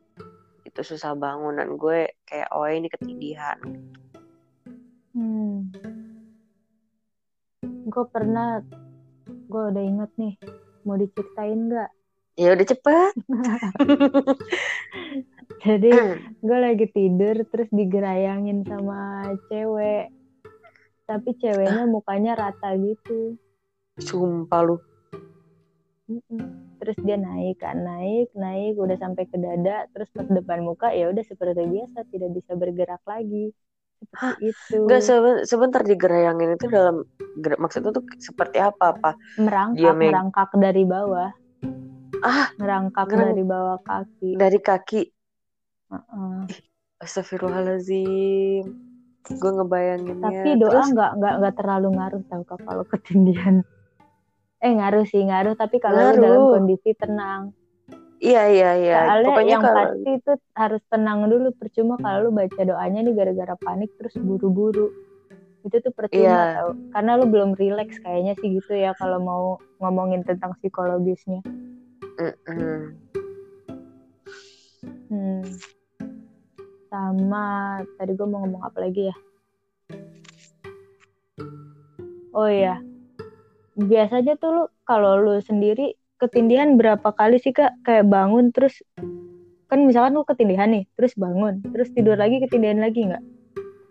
Itu 0.65 0.81
susah 0.81 1.13
bangun 1.13 1.61
dan 1.61 1.77
gue 1.77 2.11
kayak 2.25 2.49
oh 2.51 2.67
ini 2.67 2.89
ketindihan. 2.89 3.59
Hmm. 5.13 5.69
Gue 7.61 8.05
pernah 8.07 8.63
gue 9.51 9.63
udah 9.75 9.83
inget 9.83 10.11
nih 10.15 10.33
mau 10.87 10.95
diceritain 10.95 11.59
nggak? 11.67 11.91
Ya 12.39 12.55
udah 12.55 12.65
cepet. 12.65 13.13
Jadi 15.67 15.91
hmm. 15.91 16.41
gue 16.41 16.57
lagi 16.57 16.87
tidur 16.89 17.35
terus 17.51 17.69
digerayangin 17.69 18.63
sama 18.63 19.27
cewek. 19.51 20.09
Tapi 21.05 21.29
ceweknya 21.43 21.83
mukanya 21.85 22.39
rata 22.39 22.71
gitu. 22.79 23.35
Sumpah 23.99 24.63
lu. 24.63 24.79
Terus 26.81 26.97
dia 27.03 27.19
naik 27.19 27.59
kan 27.61 27.77
naik 27.83 28.31
naik 28.33 28.79
udah 28.79 28.95
sampai 28.95 29.27
ke 29.27 29.35
dada. 29.35 29.85
Terus 29.91 30.07
pas 30.15 30.25
depan 30.31 30.63
muka 30.63 30.95
ya 30.95 31.11
udah 31.11 31.21
seperti 31.27 31.67
biasa 31.67 32.07
tidak 32.07 32.31
bisa 32.39 32.55
bergerak 32.55 33.03
lagi 33.03 33.51
Hah, 34.17 34.35
itu. 34.41 34.75
Enggak 34.81 35.01
sebentar 35.45 35.81
digerayangin 35.85 36.57
itu 36.57 36.65
dalam 36.67 37.05
maksudnya 37.61 37.93
tuh 37.93 38.03
seperti 38.17 38.57
apa 38.57 38.97
apa? 38.97 39.11
Merangkak, 39.37 39.77
Dia 39.77 39.93
merangkak 39.93 40.49
dari 40.57 40.83
bawah. 40.83 41.29
Ah, 42.21 42.49
merangkak 42.57 43.07
ngerang... 43.07 43.29
dari 43.33 43.43
bawah 43.45 43.77
kaki. 43.85 44.29
Dari 44.35 44.59
kaki. 44.59 45.01
Uh-uh. 45.93 46.49
Astagfirullahalazim. 47.01 48.65
Gue 49.21 49.51
ngebayanginnya. 49.53 50.27
Tapi 50.27 50.49
doa 50.57 50.81
nggak 50.81 51.11
nggak 51.21 51.33
nggak 51.41 51.55
terlalu 51.55 51.87
ngaruh 51.97 52.21
tau 52.25 52.43
kalau 52.45 52.83
ketindihan. 52.89 53.61
Eh 54.61 54.71
ngaruh 54.77 55.05
sih 55.05 55.21
ngaruh 55.25 55.53
tapi 55.57 55.77
kalau 55.81 56.13
dalam 56.13 56.41
kondisi 56.57 56.93
tenang. 56.97 57.53
Iya 58.21 58.43
iya 58.53 58.69
iya. 58.77 58.97
Soalnya 59.09 59.27
Pokoknya 59.33 59.49
yang 59.57 59.63
kalau... 59.65 59.77
pasti 59.81 60.09
itu 60.13 60.31
harus 60.53 60.81
tenang 60.93 61.19
dulu. 61.25 61.49
Percuma 61.57 61.97
kalau 61.97 62.29
lu 62.29 62.31
baca 62.37 62.61
doanya 62.61 62.99
nih 63.01 63.13
gara-gara 63.17 63.57
panik 63.57 63.89
terus 63.97 64.13
buru-buru. 64.21 64.93
Itu 65.65 65.81
tuh 65.81 65.89
percuma 65.89 66.53
tau. 66.53 66.77
Karena 66.93 67.11
lu 67.17 67.25
belum 67.25 67.57
rileks 67.57 67.97
kayaknya 68.05 68.37
sih 68.37 68.61
gitu 68.61 68.77
ya 68.77 68.93
kalau 69.01 69.17
mau 69.17 69.43
ngomongin 69.81 70.21
tentang 70.21 70.53
psikologisnya. 70.61 71.41
Mm 72.21 72.33
-mm. 72.45 72.79
Hmm. 75.09 75.41
Sama 76.93 77.45
tadi 77.97 78.13
gue 78.13 78.27
mau 78.29 78.45
ngomong 78.45 78.61
apa 78.61 78.85
lagi 78.85 79.09
ya? 79.09 79.15
Oh 82.37 82.45
iya. 82.45 82.77
Biasanya 83.73 84.37
tuh 84.37 84.49
lu 84.53 84.63
kalau 84.85 85.17
lu 85.17 85.41
sendiri 85.41 85.97
ketindihan 86.21 86.77
berapa 86.77 87.09
kali 87.17 87.41
sih 87.41 87.49
kak 87.49 87.73
kayak 87.81 88.05
bangun 88.05 88.53
terus 88.53 88.77
kan 89.65 89.81
misalkan 89.81 90.13
lu 90.13 90.21
ketindihan 90.21 90.69
nih 90.69 90.85
terus 90.93 91.17
bangun 91.17 91.65
terus 91.73 91.89
tidur 91.97 92.13
lagi 92.13 92.37
ketindihan 92.37 92.77
lagi 92.77 93.09
nggak 93.09 93.23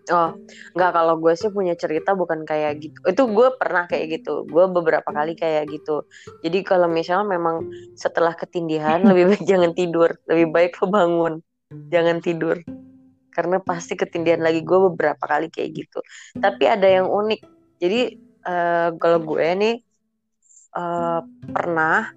Oh, 0.09 0.33
nggak 0.73 0.91
kalau 0.97 1.15
gue 1.21 1.33
sih 1.37 1.53
punya 1.53 1.77
cerita 1.77 2.17
bukan 2.17 2.41
kayak 2.41 2.81
gitu. 2.81 2.97
Itu 3.05 3.29
gue 3.29 3.53
pernah 3.55 3.85
kayak 3.85 4.19
gitu. 4.19 4.49
Gue 4.49 4.65
beberapa 4.65 5.05
kali 5.07 5.37
kayak 5.37 5.69
gitu. 5.69 6.03
Jadi 6.41 6.65
kalau 6.65 6.89
misalnya 6.89 7.37
memang 7.37 7.69
setelah 7.93 8.33
ketindihan 8.33 9.05
lebih 9.05 9.31
baik 9.31 9.43
jangan 9.51 9.71
tidur, 9.77 10.09
lebih 10.25 10.49
baik 10.49 10.73
lo 10.81 10.87
bangun, 10.89 11.33
jangan 11.93 12.17
tidur. 12.17 12.57
Karena 13.31 13.61
pasti 13.61 13.93
ketindihan 13.93 14.41
lagi 14.41 14.65
gue 14.65 14.79
beberapa 14.91 15.21
kali 15.21 15.53
kayak 15.53 15.69
gitu. 15.85 15.99
Tapi 16.41 16.63
ada 16.65 16.89
yang 16.89 17.07
unik. 17.07 17.41
Jadi 17.77 18.01
uh, 18.49 18.89
kalau 18.97 19.21
gue 19.21 19.47
nih 19.53 19.75
uh, 20.75 21.21
pernah 21.51 22.11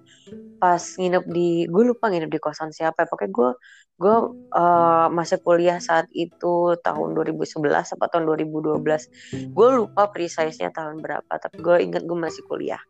pas 0.57 0.81
nginep 0.81 1.23
di 1.29 1.69
gue 1.69 1.83
lupa 1.85 2.09
nginep 2.09 2.31
di 2.31 2.39
kosan 2.41 2.71
siapa 2.71 3.05
ya. 3.05 3.07
Pokoknya 3.07 3.31
gue 3.31 3.49
gue 3.95 4.15
uh, 4.51 5.07
masih 5.07 5.39
kuliah 5.39 5.79
saat 5.79 6.11
itu 6.11 6.75
tahun 6.83 7.15
2011 7.15 7.95
atau 7.95 8.07
tahun 8.11 8.23
2012 8.27 9.55
gue 9.55 9.67
lupa 9.71 10.11
precisenya 10.11 10.75
tahun 10.75 10.99
berapa 10.99 11.31
tapi 11.31 11.63
gue 11.63 11.75
inget 11.79 12.03
gue 12.03 12.17
masih 12.17 12.43
kuliah. 12.47 12.81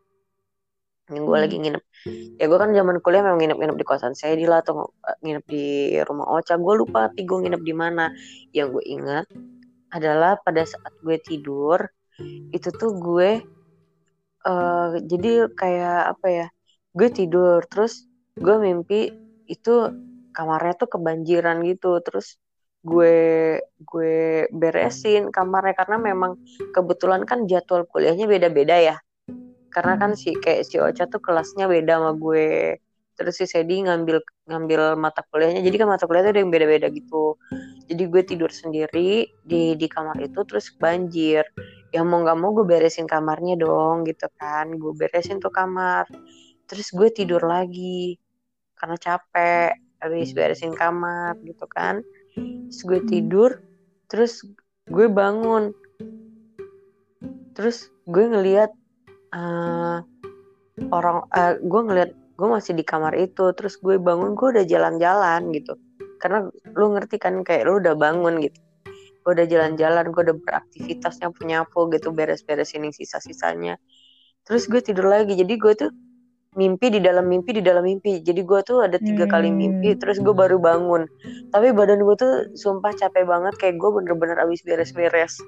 Yang 1.05 1.23
gue 1.29 1.37
lagi 1.37 1.57
nginep. 1.61 1.83
Ya 2.41 2.45
gue 2.49 2.57
kan 2.57 2.73
zaman 2.73 2.97
kuliah 3.05 3.21
memang 3.21 3.37
nginep-nginep 3.37 3.77
di 3.77 3.85
kosan 3.85 4.17
saya 4.17 4.33
di 4.33 4.49
lah 4.49 4.65
atau 4.65 4.89
nginep 5.21 5.45
di 5.45 5.65
rumah 6.01 6.25
Ocha. 6.33 6.57
Gue 6.57 6.81
lupa 6.81 7.13
tapi 7.13 7.29
gue 7.29 7.37
nginep 7.45 7.61
di 7.61 7.73
mana. 7.77 8.09
Yang 8.49 8.81
gue 8.81 8.83
ingat 8.89 9.25
adalah 9.93 10.41
pada 10.41 10.65
saat 10.65 10.93
gue 11.05 11.21
tidur 11.21 11.85
itu 12.49 12.69
tuh 12.73 12.95
gue 12.97 13.43
uh, 14.45 14.95
jadi 15.01 15.49
kayak 15.51 16.17
apa 16.17 16.27
ya 16.29 16.47
gue 16.95 17.09
tidur 17.11 17.65
terus 17.67 18.07
gue 18.37 18.55
mimpi 18.61 19.11
itu 19.49 19.73
kamarnya 20.31 20.73
tuh 20.79 20.89
kebanjiran 20.95 21.65
gitu 21.67 21.99
terus 22.05 22.39
gue 22.85 23.17
gue 23.81 24.45
beresin 24.53 25.33
kamarnya 25.33 25.73
karena 25.73 25.97
memang 25.97 26.37
kebetulan 26.69 27.25
kan 27.25 27.49
jadwal 27.49 27.89
kuliahnya 27.89 28.29
beda-beda 28.29 28.77
ya. 28.77 28.95
Karena 29.73 29.99
kan 29.99 30.13
si 30.15 30.31
kayak 30.37 30.63
si 30.69 30.79
Ocha 30.79 31.09
tuh 31.09 31.19
kelasnya 31.19 31.65
beda 31.67 31.99
sama 31.99 32.11
gue 32.15 32.77
terus 33.15 33.39
si 33.39 33.47
Sedi 33.47 33.81
ngambil 33.87 34.19
ngambil 34.45 34.99
mata 34.99 35.23
kuliahnya. 35.31 35.63
Jadi 35.63 35.75
kan 35.79 35.87
mata 35.87 36.03
kuliahnya 36.05 36.35
ada 36.35 36.41
yang 36.43 36.51
beda-beda 36.51 36.91
gitu. 36.91 37.39
Jadi 37.87 38.03
gue 38.11 38.21
tidur 38.27 38.51
sendiri 38.51 39.31
di 39.41 39.73
di 39.79 39.87
kamar 39.87 40.19
itu 40.19 40.43
terus 40.43 40.69
banjir. 40.75 41.47
Ya 41.95 42.03
mau 42.03 42.21
nggak 42.21 42.37
mau 42.37 42.51
gue 42.51 42.67
beresin 42.67 43.07
kamarnya 43.07 43.55
dong 43.55 44.03
gitu 44.05 44.27
kan. 44.35 44.75
Gue 44.75 44.91
beresin 44.91 45.39
tuh 45.39 45.49
kamar. 45.49 46.05
Terus 46.67 46.91
gue 46.91 47.07
tidur 47.09 47.41
lagi 47.41 48.19
karena 48.75 48.99
capek. 48.99 49.71
Habis 50.03 50.35
beresin 50.35 50.75
kamar 50.75 51.39
gitu 51.47 51.65
kan. 51.71 52.03
Terus 52.35 52.81
gue 52.83 52.99
tidur 53.07 53.49
terus 54.11 54.43
gue 54.91 55.07
bangun. 55.07 55.71
Terus 57.55 57.87
gue 58.03 58.25
ngeliat 58.27 58.69
uh, 59.31 60.03
orang 60.91 61.23
uh, 61.31 61.55
gue 61.57 61.81
ngeliat 61.87 62.11
gue 62.35 62.47
masih 62.51 62.75
di 62.75 62.83
kamar 62.83 63.15
itu 63.15 63.55
terus 63.55 63.79
gue 63.79 63.95
bangun 63.95 64.35
gue 64.35 64.47
udah 64.59 64.65
jalan-jalan 64.67 65.55
gitu. 65.55 65.79
Karena 66.19 66.47
lu 66.75 66.85
ngerti 66.95 67.15
kan 67.15 67.39
kayak 67.47 67.63
lu 67.67 67.79
udah 67.79 67.95
bangun 67.95 68.43
gitu. 68.43 68.59
Gue 69.23 69.31
udah 69.39 69.47
jalan-jalan 69.47 70.11
gue 70.11 70.21
udah 70.21 70.37
beraktivitas 70.43 71.23
nyapu 71.23 71.41
nyapu 71.47 71.79
gitu 71.95 72.11
beres-beres 72.11 72.75
ini 72.75 72.91
sisa-sisanya. 72.91 73.79
Terus 74.45 74.67
gue 74.67 74.83
tidur 74.83 75.09
lagi 75.09 75.33
jadi 75.33 75.55
gue 75.55 75.73
tuh 75.73 75.91
mimpi 76.55 76.87
di 76.87 76.99
dalam 77.03 77.25
mimpi 77.25 77.55
di 77.55 77.63
dalam 77.63 77.87
mimpi. 77.87 78.19
Jadi 78.19 78.43
gue 78.43 78.59
tuh 78.67 78.83
ada 78.83 78.99
tiga 78.99 79.25
hmm. 79.25 79.31
kali 79.31 79.49
mimpi 79.55 79.95
terus 79.95 80.19
gue 80.19 80.35
baru 80.35 80.59
bangun. 80.59 81.07
Tapi 81.55 81.71
badan 81.71 82.03
gue 82.03 82.15
tuh 82.19 82.33
sumpah 82.59 82.91
capek 82.93 83.23
banget 83.23 83.55
kayak 83.57 83.79
gue 83.79 83.89
bener-bener 83.95 84.37
abis 84.43 84.59
beres-beres. 84.67 85.39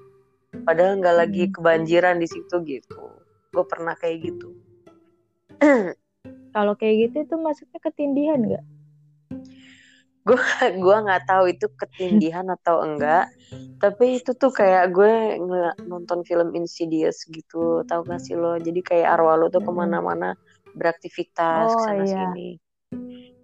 Padahal 0.64 1.04
nggak 1.04 1.16
lagi 1.20 1.44
hmm. 1.48 1.54
kebanjiran 1.60 2.16
di 2.24 2.28
situ 2.32 2.56
gitu. 2.64 2.96
Gue 3.52 3.64
pernah 3.64 3.96
kayak 3.96 4.18
gitu 4.28 4.54
Kalau 6.58 6.74
kayak 6.74 6.96
gitu 7.06 7.16
itu 7.22 7.36
masuknya 7.38 7.78
ketindihan 7.86 8.42
nggak? 8.42 8.66
Gue 10.26 10.42
gua 10.82 10.98
nggak 11.06 11.30
tahu 11.30 11.54
itu 11.54 11.70
ketindihan 11.78 12.50
atau 12.58 12.82
enggak. 12.82 13.30
Tapi 13.78 14.18
itu 14.18 14.34
tuh 14.34 14.50
kayak 14.50 14.90
gue 14.90 15.38
nonton 15.86 16.26
film 16.26 16.58
Insidious 16.58 17.30
gitu. 17.30 17.86
Tahu 17.86 18.02
gak 18.10 18.26
sih 18.26 18.34
lo? 18.34 18.58
Jadi 18.58 18.82
kayak 18.82 19.22
arwah 19.22 19.38
lo 19.38 19.54
tuh 19.54 19.62
ke 19.62 19.70
mana-mana 19.70 20.34
beraktivitas 20.74 21.70
oh, 21.70 21.78
ke 21.78 21.82
sana 21.86 22.04
iya. 22.10 22.18
sini. 22.26 22.50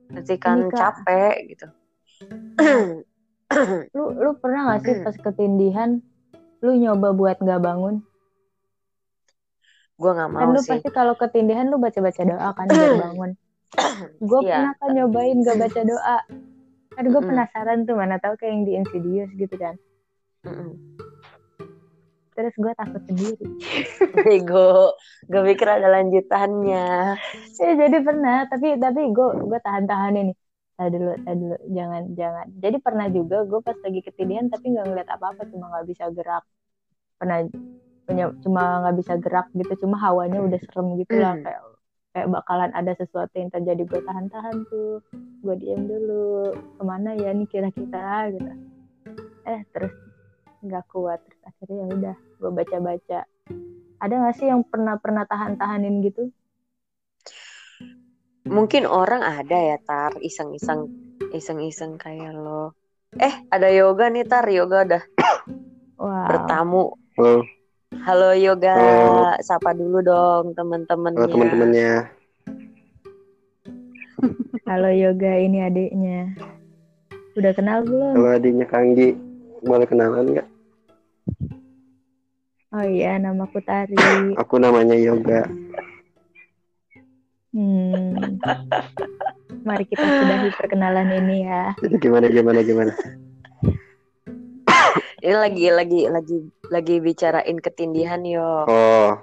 Nanti 0.10 0.34
kan 0.42 0.74
capek 0.74 1.54
gitu. 1.54 1.68
lu 3.94 4.04
lu 4.18 4.32
pernah 4.42 4.74
gak 4.74 4.90
sih 4.90 4.96
pas 5.06 5.14
ketindihan 5.30 6.02
lu 6.66 6.74
nyoba 6.82 7.14
buat 7.14 7.38
nggak 7.38 7.62
bangun? 7.62 8.02
Gue 9.94 10.12
nggak 10.12 10.30
mau 10.34 10.50
lu 10.50 10.60
sih. 10.60 10.74
pasti 10.74 10.90
kalau 10.90 11.14
ketindihan 11.14 11.70
lu 11.70 11.78
baca 11.78 12.00
baca 12.02 12.22
doa 12.26 12.50
kan 12.58 12.66
biar 12.70 12.98
bangun. 13.10 13.32
Gue 14.30 14.40
yeah. 14.46 14.70
pernah 14.70 14.74
kan 14.78 14.90
nyobain 14.94 15.38
gak 15.42 15.58
baca 15.58 15.82
doa. 15.82 16.18
Kan 16.94 17.06
gue 17.10 17.22
penasaran 17.26 17.90
tuh 17.90 17.98
mana 17.98 18.22
tahu 18.22 18.38
kayak 18.38 18.54
yang 18.54 18.64
di 18.70 18.74
Insidious 18.78 19.30
gitu 19.34 19.56
kan. 19.58 19.74
Terus 22.34 22.54
gue 22.58 22.74
takut 22.78 23.02
sendiri. 23.10 23.46
Ego 24.38 24.94
gue 25.26 25.42
pikir 25.54 25.68
ada 25.70 25.90
lanjutannya. 25.90 27.18
Ya 27.64 27.72
jadi 27.80 27.98
pernah 28.06 28.46
tapi 28.46 28.78
tapi 28.78 29.10
gue 29.10 29.28
gue 29.42 29.60
tahan 29.62 29.86
tahan 29.90 30.14
ini. 30.22 30.34
Tadi 30.78 30.94
dulu 30.94 31.14
tadi 31.26 31.38
dulu. 31.42 31.58
Jangan 31.74 32.04
jangan. 32.14 32.46
Jadi 32.62 32.78
pernah 32.78 33.08
juga 33.10 33.38
gue 33.46 33.60
pas 33.62 33.78
lagi 33.82 34.00
ketindihan 34.06 34.46
tapi 34.54 34.74
nggak 34.74 34.86
ngeliat 34.86 35.10
apa 35.10 35.26
apa 35.34 35.42
cuma 35.50 35.66
nggak 35.74 35.86
bisa 35.90 36.14
gerak. 36.14 36.46
Pernah 37.18 37.38
cuma 38.44 38.84
nggak 38.84 38.96
bisa 39.00 39.14
gerak 39.20 39.48
gitu 39.56 39.88
cuma 39.88 39.96
hawanya 40.00 40.44
udah 40.44 40.60
serem 40.60 41.00
gitu 41.00 41.16
lah 41.18 41.40
hmm. 41.40 41.44
kayak 41.48 41.62
kayak 42.14 42.28
bakalan 42.30 42.72
ada 42.78 42.94
sesuatu 42.94 43.34
yang 43.34 43.50
terjadi 43.50 43.84
gue 43.90 44.02
tahan-tahan 44.06 44.58
tuh 44.70 45.02
gue 45.42 45.56
diem 45.58 45.88
dulu 45.88 46.54
ke 46.78 46.84
mana 46.86 47.18
ya 47.18 47.34
nih 47.34 47.48
kira-kira 47.50 48.30
gitu 48.30 48.52
eh 49.50 49.62
terus 49.74 49.94
nggak 50.64 50.86
kuat 50.94 51.20
terus 51.26 51.42
akhirnya 51.48 51.76
ya 51.80 51.86
udah 51.96 52.16
gue 52.40 52.52
baca-baca 52.54 53.20
ada 54.04 54.14
nggak 54.14 54.36
sih 54.38 54.48
yang 54.52 54.62
pernah 54.68 54.96
pernah 55.00 55.24
tahan-tahanin 55.26 56.04
gitu 56.06 56.30
mungkin 58.46 58.84
orang 58.86 59.24
ada 59.24 59.58
ya 59.58 59.78
tar 59.82 60.14
iseng-iseng 60.20 60.92
iseng-iseng 61.32 61.98
kayak 61.98 62.36
lo 62.36 62.76
eh 63.18 63.34
ada 63.50 63.72
yoga 63.72 64.12
nih 64.12 64.28
tar 64.28 64.46
yoga 64.52 64.78
udah 64.86 65.04
wow. 66.04 66.28
bertamu. 66.28 66.84
Halo 68.02 68.34
Yoga, 68.34 68.74
Halo. 68.74 69.38
sapa 69.46 69.78
dulu 69.78 70.02
dong 70.02 70.58
teman-temannya. 70.58 71.22
Halo 71.22 71.30
teman-temannya. 71.30 71.92
Halo 74.70 74.90
Yoga, 74.90 75.34
ini 75.38 75.62
adiknya. 75.62 76.34
Udah 77.38 77.54
kenal 77.54 77.86
belum? 77.86 78.18
Halo 78.18 78.30
adiknya 78.34 78.66
Kanggi, 78.66 79.14
boleh 79.62 79.86
kenalan 79.86 80.26
nggak? 80.34 80.48
Oh 82.74 82.82
iya, 82.82 83.22
nama 83.22 83.46
aku 83.46 83.62
Tari. 83.62 83.94
aku 84.34 84.56
namanya 84.58 84.98
Yoga. 84.98 85.46
Hmm. 87.54 88.42
Mari 89.62 89.86
kita 89.86 90.02
sudahi 90.02 90.50
perkenalan 90.58 91.14
ini 91.22 91.46
ya. 91.46 91.78
Jadi 91.78 92.02
gimana 92.02 92.26
gimana 92.34 92.66
gimana? 92.66 92.94
ini 95.24 95.36
lagi 95.40 95.66
lagi 95.72 96.02
lagi 96.12 96.36
lagi 96.74 96.98
bicarain 96.98 97.62
ketindihan 97.62 98.26
yo. 98.26 98.66
Oh 98.66 99.22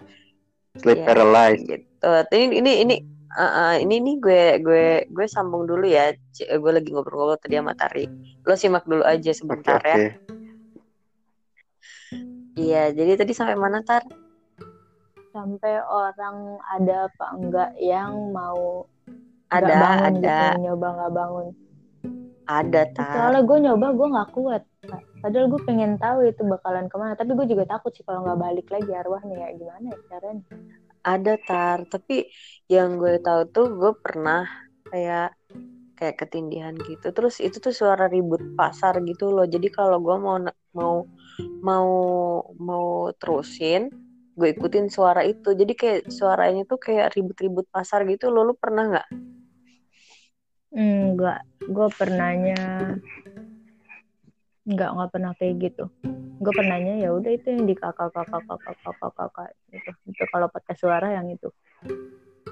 sleep 0.78 1.02
ya, 1.02 1.06
paralyzed. 1.10 1.66
gitu. 1.66 2.12
Ini 2.30 2.46
ini 2.62 2.72
ini 2.86 2.94
uh, 3.34 3.42
uh, 3.42 3.74
ini 3.80 3.98
nih 3.98 4.16
gue 4.22 4.42
gue 4.62 4.86
gue 5.10 5.26
sambung 5.26 5.66
dulu 5.66 5.86
ya. 5.86 6.14
Gue 6.38 6.72
lagi 6.72 6.94
ngobrol-ngobrol 6.94 7.40
tadi 7.42 7.58
sama 7.58 7.74
Tari. 7.74 8.06
Lo 8.46 8.54
simak 8.54 8.86
dulu 8.86 9.02
aja 9.02 9.32
sebentar 9.34 9.82
okay, 9.82 9.90
ya. 9.90 9.96
okay. 9.96 10.10
iya 12.58 12.82
jadi 12.90 13.14
tadi 13.18 13.32
sampai 13.34 13.56
mana 13.58 13.82
Tar? 13.82 14.02
Sampai 15.30 15.78
orang 15.78 16.58
ada 16.66 17.06
apa 17.06 17.26
enggak 17.38 17.70
yang 17.78 18.34
mau 18.34 18.84
ada 19.50 19.74
bangun 19.74 20.14
gitu, 20.18 20.26
ada. 20.26 20.38
gitu, 20.38 20.58
nyoba 20.66 20.86
nggak 20.94 21.12
bangun? 21.14 21.46
Ada 22.50 22.82
Tar. 22.94 23.14
Soalnya 23.14 23.42
gue 23.46 23.58
nyoba 23.62 23.86
gue 23.94 24.08
nggak 24.10 24.30
kuat 24.34 24.62
Padahal 25.20 25.52
gue 25.52 25.60
pengen 25.68 26.00
tahu 26.00 26.24
itu 26.24 26.40
bakalan 26.48 26.88
ke 26.88 26.96
mana. 26.96 27.12
Tapi 27.12 27.36
gue 27.36 27.46
juga 27.52 27.64
takut 27.68 27.92
sih 27.92 28.04
kalau 28.04 28.24
nggak 28.24 28.40
balik 28.40 28.66
lagi 28.72 28.90
arwahnya 28.96 29.36
ya 29.36 29.48
gimana 29.52 29.86
ya 29.92 29.98
caranya. 30.08 30.44
Ada 31.00 31.34
tar, 31.44 31.78
tapi 31.88 32.28
yang 32.68 33.00
gue 33.00 33.20
tahu 33.20 33.48
tuh 33.52 33.66
gue 33.72 33.92
pernah 34.00 34.48
kayak 34.88 35.36
kayak 35.96 36.16
ketindihan 36.16 36.72
gitu. 36.88 37.12
Terus 37.12 37.40
itu 37.44 37.60
tuh 37.60 37.72
suara 37.76 38.08
ribut 38.08 38.40
pasar 38.56 39.00
gitu 39.04 39.28
loh. 39.28 39.44
Jadi 39.44 39.68
kalau 39.68 40.00
gue 40.00 40.16
mau 40.16 40.40
mau 40.72 41.04
mau 41.60 41.88
mau 42.56 43.12
terusin, 43.20 43.92
gue 44.36 44.48
ikutin 44.56 44.88
suara 44.88 45.20
itu. 45.24 45.52
Jadi 45.52 45.72
kayak 45.76 46.00
suaranya 46.08 46.64
tuh 46.64 46.80
kayak 46.80 47.12
ribut-ribut 47.12 47.68
pasar 47.68 48.08
gitu. 48.08 48.32
Lo 48.32 48.44
lu 48.44 48.56
pernah 48.56 48.88
nggak? 48.88 49.08
Enggak, 50.70 51.42
gue 51.66 51.88
pernahnya 51.98 52.94
nggak 54.70 54.90
nggak 54.94 55.10
pernah 55.10 55.32
kayak 55.36 55.54
gitu. 55.58 55.84
Gue 56.40 56.52
pernahnya 56.56 57.02
ya 57.02 57.10
udah 57.12 57.30
itu 57.34 57.46
yang 57.52 57.66
di 57.66 57.74
kakak 57.74 58.14
kakak 58.14 58.42
kakak 58.46 58.76
kakak 58.80 59.12
kakak 59.18 59.48
gitu. 59.74 59.90
Itu 60.08 60.24
kalau 60.30 60.46
pakai 60.48 60.74
suara 60.78 61.08
yang 61.12 61.26
itu. 61.28 61.50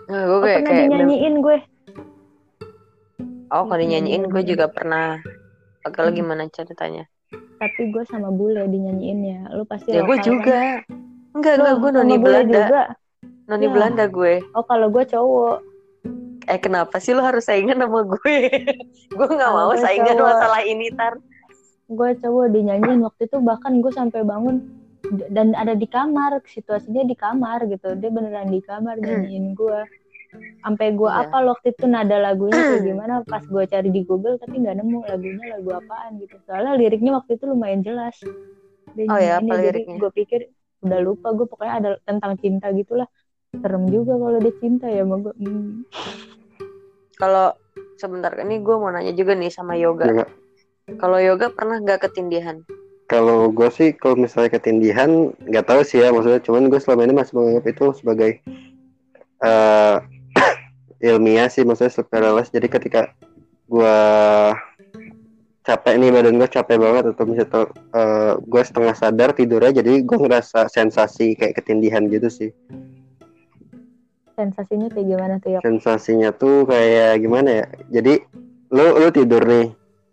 Nah, 0.09 0.22
gue 0.24 0.38
kayak, 0.40 0.57
pernah 0.61 0.70
kayak 0.72 0.83
dinyanyiin 0.88 1.35
gue. 1.40 1.59
Oh 3.48 3.64
kalau 3.64 3.81
dinyanyiin 3.81 4.24
gue 4.28 4.42
juga 4.44 4.66
pernah. 4.68 5.22
Kalau 5.88 6.11
hmm. 6.12 6.18
gimana 6.20 6.42
ceritanya? 6.52 7.09
Tapi 7.59 7.90
gue 7.90 8.04
sama 8.07 8.28
bule 8.28 8.66
dinyanyiinnya 8.68 9.52
lu 9.57 9.64
pasti 9.64 9.94
ya 9.94 10.04
gue 10.04 10.18
kan? 10.20 10.24
juga. 10.26 10.61
Kan? 10.85 10.96
enggak 11.38 11.54
enggak 11.61 11.74
gue 11.78 11.90
noni 11.94 12.16
Belanda. 12.18 12.61
juga. 12.66 12.83
noni 13.48 13.66
ya. 13.66 13.72
Belanda 13.72 14.04
gue. 14.11 14.35
Oh 14.52 14.64
kalau 14.66 14.87
gue 14.92 15.04
cowok. 15.07 15.59
Eh 16.48 16.59
kenapa 16.61 16.96
sih 17.00 17.12
lu 17.12 17.20
harus 17.20 17.44
saingan 17.44 17.76
sama 17.76 18.09
gue? 18.09 18.37
Gue 19.16 19.28
nggak 19.28 19.52
mau 19.52 19.68
saingan 19.76 20.16
cowok. 20.16 20.33
masalah 20.33 20.61
ini 20.64 20.88
tar 20.96 21.12
gue 21.88 22.09
coba 22.20 22.53
dinyanyiin. 22.53 23.01
Waktu 23.03 23.27
itu 23.27 23.37
bahkan 23.40 23.81
gue 23.81 23.92
sampai 23.92 24.22
bangun 24.22 24.68
dan 25.33 25.57
ada 25.57 25.72
di 25.72 25.88
kamar 25.88 26.44
situasinya 26.44 27.03
di 27.09 27.16
kamar 27.16 27.64
gitu. 27.66 27.96
Dia 27.96 28.11
beneran 28.12 28.53
di 28.53 28.61
kamar 28.61 29.01
hmm. 29.01 29.05
nyanyiin 29.05 29.46
gue 29.57 29.81
sampai 30.61 30.92
gue 30.92 31.09
yeah. 31.09 31.24
apa 31.24 31.37
waktu 31.40 31.72
itu 31.72 31.85
nada 31.88 32.20
lagunya 32.20 32.61
kayak 32.61 32.85
gimana 32.85 33.14
pas 33.24 33.40
gue 33.40 33.64
cari 33.64 33.88
di 33.88 34.05
Google 34.05 34.37
tapi 34.37 34.61
nggak 34.61 34.77
nemu 34.77 34.98
lagunya 35.09 35.44
lagu 35.57 35.70
apaan 35.72 36.20
gitu. 36.20 36.37
Soalnya 36.44 36.77
liriknya 36.77 37.16
waktu 37.16 37.40
itu 37.40 37.44
lumayan 37.48 37.81
jelas. 37.81 38.16
Dia 38.92 39.09
oh 39.09 39.18
ya 39.20 39.40
apa 39.40 39.53
liriknya 39.57 39.96
gue 39.96 40.12
pikir 40.12 40.40
udah 40.85 41.01
lupa 41.03 41.33
gue 41.35 41.46
pokoknya 41.48 41.74
ada 41.81 41.90
tentang 42.05 42.37
cinta 42.37 42.68
gitulah. 42.77 43.09
Serem 43.48 43.88
juga 43.88 44.20
kalau 44.20 44.38
dia 44.44 44.55
cinta 44.61 44.87
ya 44.92 45.09
mau 45.09 45.24
gue 45.24 45.33
hmm. 45.33 45.88
kalau 47.16 47.57
sebentar 47.96 48.37
ini 48.44 48.61
gue 48.61 48.77
mau 48.77 48.92
nanya 48.92 49.16
juga 49.16 49.33
nih 49.33 49.48
sama 49.48 49.81
yoga. 49.81 50.12
Yeah. 50.12 50.29
Kalau 50.96 51.20
yoga 51.20 51.53
pernah 51.53 51.77
nggak 51.85 52.09
ketindihan? 52.09 52.64
Kalau 53.09 53.53
gue 53.53 53.68
sih 53.68 53.92
kalau 53.92 54.16
misalnya 54.16 54.57
ketindihan 54.57 55.33
nggak 55.44 55.68
tahu 55.68 55.81
sih 55.85 56.01
ya 56.01 56.12
maksudnya 56.12 56.40
cuman 56.40 56.72
gue 56.72 56.81
selama 56.81 57.05
ini 57.05 57.14
masih 57.16 57.33
menganggap 57.37 57.64
itu 57.68 57.87
sebagai 57.96 58.31
uh, 59.44 60.01
ilmiah 61.09 61.48
sih 61.53 61.64
maksudnya 61.64 61.92
sleep 61.92 62.09
paralysis 62.09 62.53
jadi 62.53 62.68
ketika 62.68 63.01
gue 63.68 63.96
capek 65.68 65.94
nih 66.01 66.09
badan 66.09 66.40
gue 66.40 66.48
capek 66.48 66.77
banget 66.81 67.05
atau 67.12 67.24
misalnya 67.29 67.53
uh, 67.53 67.64
eh, 67.92 68.33
gue 68.40 68.62
setengah 68.64 68.94
sadar 68.96 69.31
tidurnya 69.37 69.85
jadi 69.85 70.01
gue 70.01 70.16
ngerasa 70.16 70.72
sensasi 70.72 71.37
kayak 71.37 71.61
ketindihan 71.61 72.09
gitu 72.09 72.33
sih. 72.33 72.51
Sensasinya 74.37 74.88
kayak 74.88 75.07
gimana 75.12 75.35
tuh 75.40 75.51
ya 75.57 75.61
sensasinya 75.61 76.31
tuh 76.33 76.64
kayak 76.64 77.20
gimana 77.20 77.48
ya? 77.61 77.66
Jadi 78.01 78.24
lu 78.72 78.87
lu 78.96 79.09
tidur 79.12 79.44
nih 79.44 79.68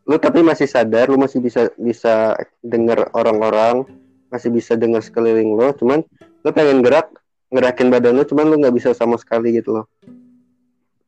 lu 0.06 0.16
tapi 0.18 0.46
masih 0.46 0.70
sadar 0.70 1.10
lu 1.10 1.18
masih 1.18 1.42
bisa 1.42 1.74
bisa 1.76 2.38
dengar 2.62 3.10
orang-orang 3.12 3.90
masih 4.30 4.54
bisa 4.54 4.78
dengar 4.78 5.02
sekeliling 5.02 5.54
lo 5.54 5.74
cuman 5.74 6.06
lu 6.46 6.50
pengen 6.50 6.86
gerak 6.86 7.10
ngerakin 7.50 7.90
badan 7.90 8.14
lu 8.14 8.24
cuman 8.24 8.46
lu 8.50 8.56
nggak 8.62 8.76
bisa 8.76 8.94
sama 8.94 9.18
sekali 9.18 9.58
gitu 9.58 9.82
loh 9.82 9.86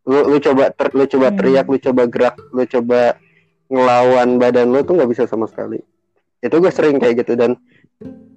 lu 0.07 0.33
lu 0.33 0.37
coba 0.39 0.71
ter, 0.71 0.87
lu 0.95 1.05
coba 1.05 1.29
Hmm. 1.29 1.37
teriak 1.37 1.65
lu 1.67 1.77
coba 1.77 2.03
gerak 2.07 2.35
lu 2.49 2.63
coba 2.63 2.99
ngelawan 3.67 4.39
badan 4.39 4.71
lu 4.71 4.79
tuh 4.81 4.95
nggak 4.95 5.11
bisa 5.11 5.23
sama 5.27 5.45
sekali 5.45 5.77
itu 6.39 6.55
gue 6.55 6.71
sering 6.71 6.97
kayak 6.97 7.21
gitu 7.21 7.35
dan 7.35 7.53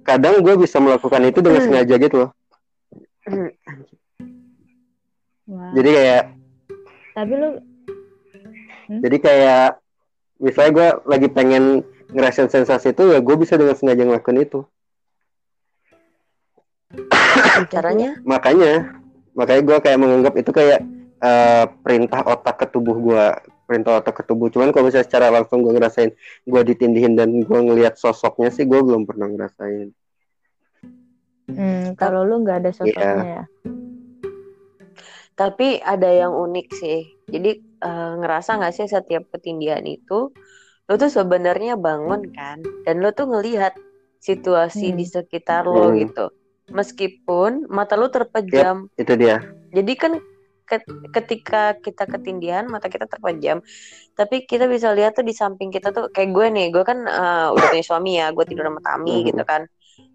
kadang 0.03 0.41
gue 0.41 0.53
bisa 0.59 0.77
melakukan 0.77 1.25
itu 1.25 1.39
dengan 1.41 1.61
Hmm. 1.63 1.67
sengaja 1.71 1.95
gitu 1.97 2.15
loh 2.21 2.31
Wah. 5.47 5.71
jadi 5.73 5.89
kayak 5.89 6.23
Tapi 7.11 7.33
lu 7.33 7.49
jadi 9.01 9.17
kayak 9.17 9.67
misalnya 10.41 10.71
gue 10.73 10.87
lagi 11.05 11.27
pengen 11.29 11.85
ngerasain 12.11 12.51
sensasi 12.51 12.91
itu 12.91 13.13
ya 13.13 13.21
gue 13.21 13.35
bisa 13.39 13.55
dengan 13.55 13.77
sengaja 13.77 14.03
ngelakuin 14.03 14.41
itu. 14.43 14.65
Caranya? 17.71 18.19
Makanya 18.25 18.99
makanya 19.31 19.61
gue 19.63 19.77
kayak 19.79 19.99
menganggap 20.01 20.33
itu 20.35 20.51
kayak 20.51 20.83
eh, 21.23 21.65
perintah 21.85 22.25
otak 22.27 22.59
ke 22.59 22.65
tubuh 22.67 22.97
gue 22.99 23.25
perintah 23.69 24.03
otak 24.03 24.19
ke 24.19 24.23
tubuh. 24.27 24.51
Cuman 24.51 24.75
kalau 24.75 24.91
misalnya 24.91 25.07
secara 25.07 25.31
langsung 25.31 25.63
gue 25.63 25.71
ngerasain 25.71 26.11
gue 26.43 26.61
ditindihin 26.67 27.15
dan 27.15 27.31
gue 27.31 27.59
ngelihat 27.63 27.95
sosoknya 27.95 28.51
sih 28.51 28.67
gue 28.67 28.81
belum 28.83 29.07
pernah 29.07 29.31
ngerasain. 29.31 29.95
Hmm, 31.47 31.95
kalau 31.95 32.27
lu 32.27 32.43
nggak 32.43 32.67
ada 32.67 32.71
sosoknya 32.75 33.23
ya. 33.23 33.43
Tapi 35.39 35.79
ada 35.79 36.09
yang 36.11 36.35
unik 36.35 36.67
sih. 36.75 37.07
Jadi 37.31 37.70
eh, 37.81 38.13
ngerasa 38.21 38.61
nggak 38.61 38.73
sih 38.73 38.87
setiap 38.87 39.25
ketindihan 39.33 39.81
itu 39.83 40.29
lo 40.89 40.93
tuh 40.99 41.07
sebenarnya 41.07 41.79
bangun 41.79 42.29
kan, 42.35 42.59
dan 42.83 42.99
lo 42.99 43.15
tuh 43.15 43.29
ngelihat 43.31 43.71
situasi 44.19 44.91
Hmm. 44.91 44.97
di 44.99 45.05
sekitar 45.07 45.63
lo 45.65 45.89
Hmm. 45.89 46.03
gitu. 46.03 46.25
Meskipun 46.71 47.67
mata 47.67 47.95
lo 47.95 48.07
terpejam. 48.07 48.87
itu 48.95 49.13
dia 49.15 49.39
Jadi 49.71 49.93
kan 49.95 50.19
ke- 50.67 50.87
ketika 51.11 51.75
kita 51.79 52.07
ketindihan 52.07 52.67
mata 52.67 52.87
kita 52.87 53.07
terpejam, 53.07 53.63
tapi 54.15 54.43
kita 54.43 54.67
bisa 54.67 54.91
lihat 54.91 55.15
tuh 55.15 55.23
di 55.23 55.31
samping 55.31 55.71
kita 55.71 55.91
tuh 55.91 56.11
kayak 56.11 56.31
gue 56.31 56.47
nih, 56.47 56.67
gue 56.75 56.83
kan 56.83 57.07
eh, 57.07 57.47
udah 57.55 57.67
punya 57.71 57.83
suami 57.83 58.19
ya, 58.19 58.31
gue 58.35 58.45
tidur 58.45 58.67
sama 58.67 58.81
Tami 58.83 59.15
Hmm. 59.15 59.27
gitu 59.31 59.43
kan. 59.43 59.61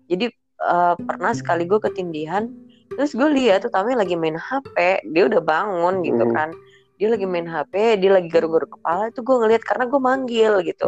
Jadi 0.06 0.26
eh, 0.56 0.94
pernah 0.96 1.32
sekali 1.36 1.64
gue 1.64 1.80
ketindihan, 1.80 2.48
terus 2.92 3.12
gue 3.12 3.28
lihat 3.32 3.64
tuh 3.64 3.72
Tami 3.72 3.92
lagi 3.96 4.16
main 4.16 4.36
HP, 4.36 5.04
dia 5.08 5.24
udah 5.28 5.40
bangun 5.40 6.00
gitu 6.04 6.24
Hmm. 6.24 6.32
kan. 6.36 6.48
Dia 6.96 7.12
lagi 7.12 7.28
main 7.28 7.44
HP, 7.44 8.00
dia 8.00 8.10
lagi 8.16 8.28
garuk-garuk 8.32 8.80
kepala 8.80 9.12
itu 9.12 9.20
gue 9.20 9.36
ngeliat 9.36 9.62
karena 9.62 9.84
gue 9.84 10.00
manggil 10.00 10.52
gitu. 10.64 10.86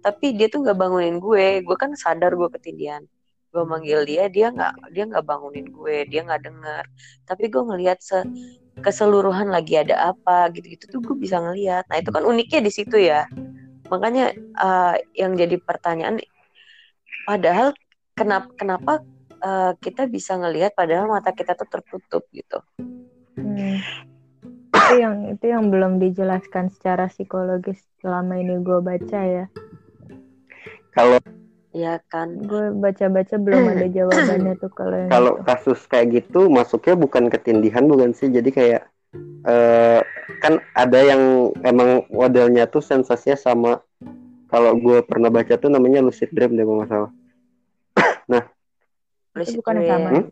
Tapi 0.00 0.32
dia 0.32 0.48
tuh 0.48 0.64
nggak 0.64 0.76
bangunin 0.76 1.20
gue, 1.20 1.60
gue 1.60 1.76
kan 1.76 1.92
sadar 1.92 2.32
gue 2.32 2.48
ketindihan. 2.48 3.04
Gue 3.52 3.64
manggil 3.68 4.08
dia, 4.08 4.32
dia 4.32 4.48
nggak 4.48 4.94
dia 4.96 5.04
nggak 5.04 5.24
bangunin 5.26 5.68
gue, 5.68 6.08
dia 6.08 6.24
nggak 6.24 6.40
denger. 6.48 6.84
Tapi 7.28 7.44
gue 7.52 7.62
ngelihat 7.68 7.98
se 8.00 8.24
keseluruhan 8.80 9.52
lagi 9.52 9.76
ada 9.76 10.16
apa 10.16 10.48
gitu-gitu 10.56 10.88
tuh 10.88 11.00
gue 11.04 11.16
bisa 11.20 11.36
ngelihat. 11.44 11.84
Nah 11.92 12.00
itu 12.00 12.08
kan 12.08 12.24
uniknya 12.24 12.60
di 12.64 12.72
situ 12.72 12.96
ya. 12.96 13.28
Makanya 13.92 14.32
eh, 14.38 14.94
yang 15.12 15.36
jadi 15.36 15.60
pertanyaan, 15.60 16.24
padahal 17.28 17.76
kenapa 18.16 18.48
kenapa 18.56 18.92
eh, 19.44 19.72
kita 19.76 20.08
bisa 20.08 20.40
ngelihat 20.40 20.72
padahal 20.72 21.04
mata 21.12 21.36
kita 21.36 21.52
tuh 21.52 21.68
tertutup 21.68 22.24
gitu. 22.32 22.64
Hmm. 23.36 23.84
Itu 24.90 24.98
yang 24.98 25.16
itu 25.30 25.44
yang 25.46 25.70
belum 25.70 26.02
dijelaskan 26.02 26.74
secara 26.74 27.06
psikologis 27.06 27.78
selama 28.02 28.42
ini 28.42 28.58
gue 28.58 28.82
baca 28.82 29.20
ya. 29.22 29.46
kalau 30.90 31.22
Ya 31.70 32.02
kan. 32.10 32.42
Gue 32.50 32.74
baca-baca 32.74 33.38
belum 33.38 33.62
ada 33.70 33.86
jawabannya 34.02 34.58
tuh 34.58 34.70
kalau 34.74 34.98
kalau 35.06 35.32
itu. 35.38 35.46
kasus 35.46 35.80
kayak 35.86 36.06
gitu 36.18 36.50
masuknya 36.50 36.98
bukan 36.98 37.30
ketindihan 37.30 37.86
bukan 37.86 38.10
sih 38.10 38.26
jadi 38.26 38.50
kayak 38.50 38.82
eh 39.46 40.02
kan 40.42 40.58
ada 40.74 40.98
yang 40.98 41.54
emang 41.62 42.10
modelnya 42.10 42.66
tuh 42.66 42.82
sensasinya 42.82 43.38
sama 43.38 43.72
kalau 44.50 44.74
gue 44.74 44.98
pernah 45.06 45.30
baca 45.30 45.54
tuh 45.54 45.70
namanya 45.70 46.02
lucid 46.02 46.34
dream 46.34 46.58
deh 46.58 46.66
kalau 46.66 46.82
nggak 46.82 46.90
salah 46.90 47.10
Lucid 49.38 49.62
bukan 49.62 49.74
yang 49.78 49.86
sama. 49.86 50.08
dream. 50.10 50.26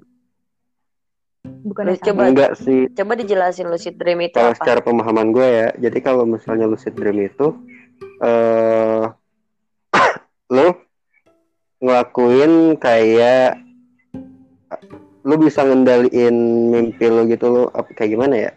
Bukan 1.62 1.84
coba 1.98 2.22
enggak 2.26 2.52
sih 2.54 2.86
Coba 2.92 3.12
dijelasin 3.14 3.66
lucid 3.66 3.94
dream 3.94 4.20
itu 4.20 4.34
kalau 4.34 4.50
apa? 4.50 4.58
secara 4.58 4.80
pemahaman 4.80 5.30
gue 5.30 5.46
ya 5.46 5.68
jadi 5.80 5.98
kalau 6.00 6.22
misalnya 6.22 6.66
lucid 6.66 6.92
dream 6.92 7.18
itu 7.20 7.54
eh 8.20 9.04
lo 10.54 10.68
ngelakuin 11.78 12.52
kayak 12.76 13.58
lu 15.22 15.34
bisa 15.36 15.62
ngendaliin 15.62 16.36
mimpi 16.68 17.06
lo 17.06 17.22
gitu 17.24 17.46
lo 17.46 17.62
apa 17.70 17.90
kayak 17.92 18.10
gimana 18.12 18.34
ya 18.38 18.52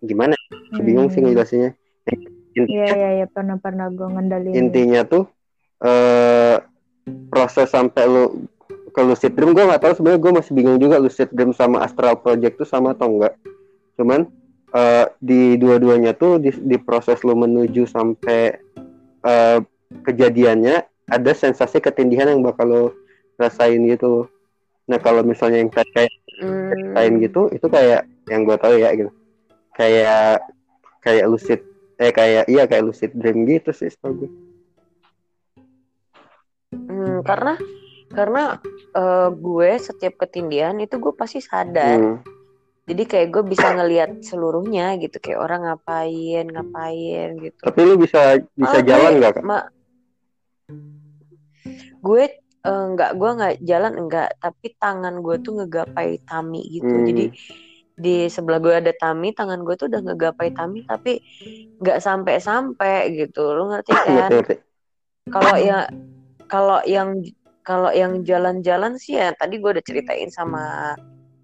gimana 0.00 0.34
ya? 0.34 0.80
bingung 0.80 1.08
sih 1.08 1.18
Hmm. 1.18 1.28
ngejelasinnya 1.28 1.72
Iya 2.52 2.86
iya 2.92 3.08
iya 3.16 3.26
pernah 3.26 3.56
pernah 3.56 3.88
gue 3.88 4.04
ngendaliin. 4.04 4.52
intinya 4.52 5.02
tuh 5.02 5.24
eh 5.80 6.60
proses 7.26 7.66
sampai 7.66 8.04
lu 8.04 8.44
ke 8.92 9.00
lucid 9.00 9.32
dream 9.32 9.56
gue 9.56 9.64
nggak 9.64 9.82
tahu 9.82 9.92
sebenarnya 9.96 10.20
gue 10.20 10.32
masih 10.36 10.52
bingung 10.52 10.78
juga 10.78 11.00
lucid 11.00 11.28
dream 11.32 11.56
sama 11.56 11.80
astral 11.84 12.20
project 12.20 12.60
tuh 12.60 12.68
sama 12.68 12.92
atau 12.92 13.08
enggak 13.08 13.34
cuman 13.96 14.28
eh 14.72 15.06
di 15.20 15.60
dua-duanya 15.60 16.16
tuh 16.16 16.40
di, 16.40 16.48
di 16.48 16.76
proses 16.80 17.20
lu 17.24 17.36
menuju 17.36 17.84
sampai 17.84 18.56
eh 19.22 19.58
kejadiannya 20.00 20.88
ada 21.12 21.32
sensasi 21.36 21.76
ketindihan 21.84 22.32
yang 22.32 22.40
bakal 22.40 22.64
lo 22.64 22.84
rasain 23.36 23.84
gitu. 23.84 24.32
Nah 24.88 24.96
kalau 24.96 25.20
misalnya 25.20 25.60
yang 25.60 25.68
kayak 25.68 26.08
Hmm, 26.42 26.96
lain 26.96 27.22
gitu 27.22 27.52
itu 27.54 27.68
kayak 27.70 28.08
yang 28.26 28.42
gue 28.42 28.56
tahu 28.56 28.74
ya 28.80 28.90
gitu. 28.96 29.12
Kayak 29.76 30.42
kayak 31.04 31.26
lucid 31.28 31.60
eh 32.00 32.10
kayak 32.10 32.50
iya 32.50 32.66
kayak 32.66 32.88
lucid 32.88 33.14
dream 33.14 33.46
gitu 33.46 33.70
sih 33.70 33.92
setahu 33.92 34.26
gue 34.26 34.30
hmm, 36.74 37.22
karena 37.22 37.54
karena 38.12 38.60
eh, 38.92 39.28
gue 39.32 39.70
setiap 39.76 40.20
ketindihan 40.20 40.76
itu 40.78 40.96
gue 40.96 41.12
pasti 41.12 41.40
sadar. 41.40 41.98
Hmm. 41.98 42.18
Jadi 42.82 43.02
kayak 43.06 43.28
gue 43.30 43.42
bisa 43.46 43.72
ngelihat 43.72 44.26
seluruhnya 44.26 44.98
gitu 44.98 45.16
kayak 45.16 45.38
orang 45.38 45.60
ngapain 45.64 46.44
ngapain 46.44 47.28
gitu. 47.38 47.62
Tapi 47.62 47.80
lu 47.82 47.94
bisa 47.96 48.42
bisa 48.52 48.78
gue- 48.82 48.88
jalan 48.90 49.12
nggak 49.22 49.32
kak? 49.38 49.44
Ma- 49.46 49.70
gue 52.02 52.22
nggak 52.62 53.12
gue 53.18 53.30
nggak 53.38 53.54
jalan 53.66 53.92
enggak 53.98 54.38
tapi 54.38 54.74
tangan 54.78 55.18
gue 55.18 55.36
tuh 55.42 55.62
ngegapai 55.62 56.22
Tami 56.22 56.62
gitu 56.70 56.86
Hmm. 56.86 57.06
jadi 57.10 57.24
di 57.92 58.16
sebelah 58.26 58.62
gue 58.62 58.74
ada 58.74 58.92
Tami 58.94 59.34
tangan 59.34 59.62
gue 59.62 59.74
tuh 59.74 59.90
udah 59.90 60.02
ngegapai 60.02 60.54
Tami 60.54 60.86
tapi 60.86 61.18
nggak 61.78 61.98
sampai 61.98 62.38
sampai 62.38 63.18
gitu 63.18 63.50
lu 63.54 63.66
ngerti 63.66 63.90
kan 64.06 64.30
kalau 65.26 65.54
ya 65.58 65.90
kalau 66.46 66.78
yang 66.86 67.18
kalau 67.62 67.90
yang 67.94 68.26
jalan-jalan 68.26 68.98
sih 68.98 69.18
ya 69.18 69.30
tadi 69.38 69.62
gue 69.62 69.70
udah 69.78 69.84
ceritain 69.86 70.30
sama 70.30 70.94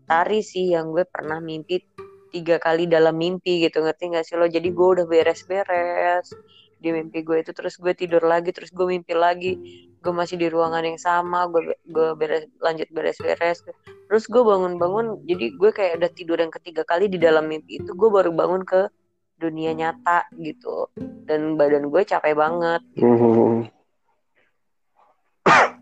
Tari 0.08 0.40
sih 0.40 0.72
yang 0.72 0.90
gue 0.96 1.04
pernah 1.04 1.36
mimpi 1.36 1.84
tiga 2.32 2.56
kali 2.56 2.88
dalam 2.88 3.16
mimpi 3.16 3.60
gitu 3.64 3.84
ngerti 3.84 4.12
nggak 4.12 4.24
sih 4.24 4.36
lo? 4.40 4.48
Jadi 4.48 4.72
gue 4.72 4.88
udah 4.96 5.04
beres-beres 5.04 6.32
di 6.78 6.94
mimpi 6.94 7.26
gue 7.26 7.42
itu 7.42 7.50
terus 7.52 7.74
gue 7.76 7.92
tidur 7.92 8.22
lagi 8.24 8.48
terus 8.48 8.72
gue 8.72 8.88
mimpi 8.88 9.12
lagi. 9.12 9.52
Gue 10.00 10.12
masih 10.16 10.40
di 10.40 10.48
ruangan 10.48 10.80
yang 10.80 10.96
sama 10.96 11.44
gue 11.52 11.76
gue 11.84 12.08
beres 12.16 12.48
lanjut 12.64 12.88
beres-beres. 12.88 13.60
Terus 14.08 14.24
gue 14.24 14.40
bangun-bangun 14.40 15.28
jadi 15.28 15.52
gue 15.52 15.70
kayak 15.76 16.00
udah 16.00 16.10
tidur 16.16 16.40
yang 16.40 16.52
ketiga 16.56 16.88
kali 16.88 17.12
di 17.12 17.20
dalam 17.20 17.44
mimpi 17.44 17.76
itu 17.76 17.92
gue 17.92 18.08
baru 18.08 18.32
bangun 18.32 18.64
ke 18.64 18.88
dunia 19.36 19.76
nyata 19.76 20.24
gitu. 20.40 20.88
Dan 21.28 21.60
badan 21.60 21.92
gue 21.92 22.00
capek 22.00 22.32
banget 22.32 22.80
Hmm. 22.96 23.68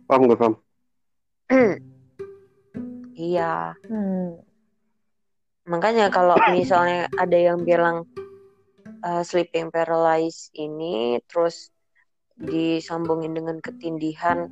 Paham 0.06 0.22
gue 0.30 0.38
paham. 0.38 0.54
iya. 3.30 3.74
Hmm. 3.86 4.42
makanya 5.66 6.14
kalau 6.14 6.38
misalnya 6.54 7.10
ada 7.18 7.34
yang 7.34 7.66
bilang 7.66 8.06
uh, 9.02 9.26
sleeping 9.26 9.74
paralysis 9.74 10.54
ini 10.54 11.18
terus 11.26 11.74
disambungin 12.38 13.34
dengan 13.34 13.58
ketindihan 13.58 14.46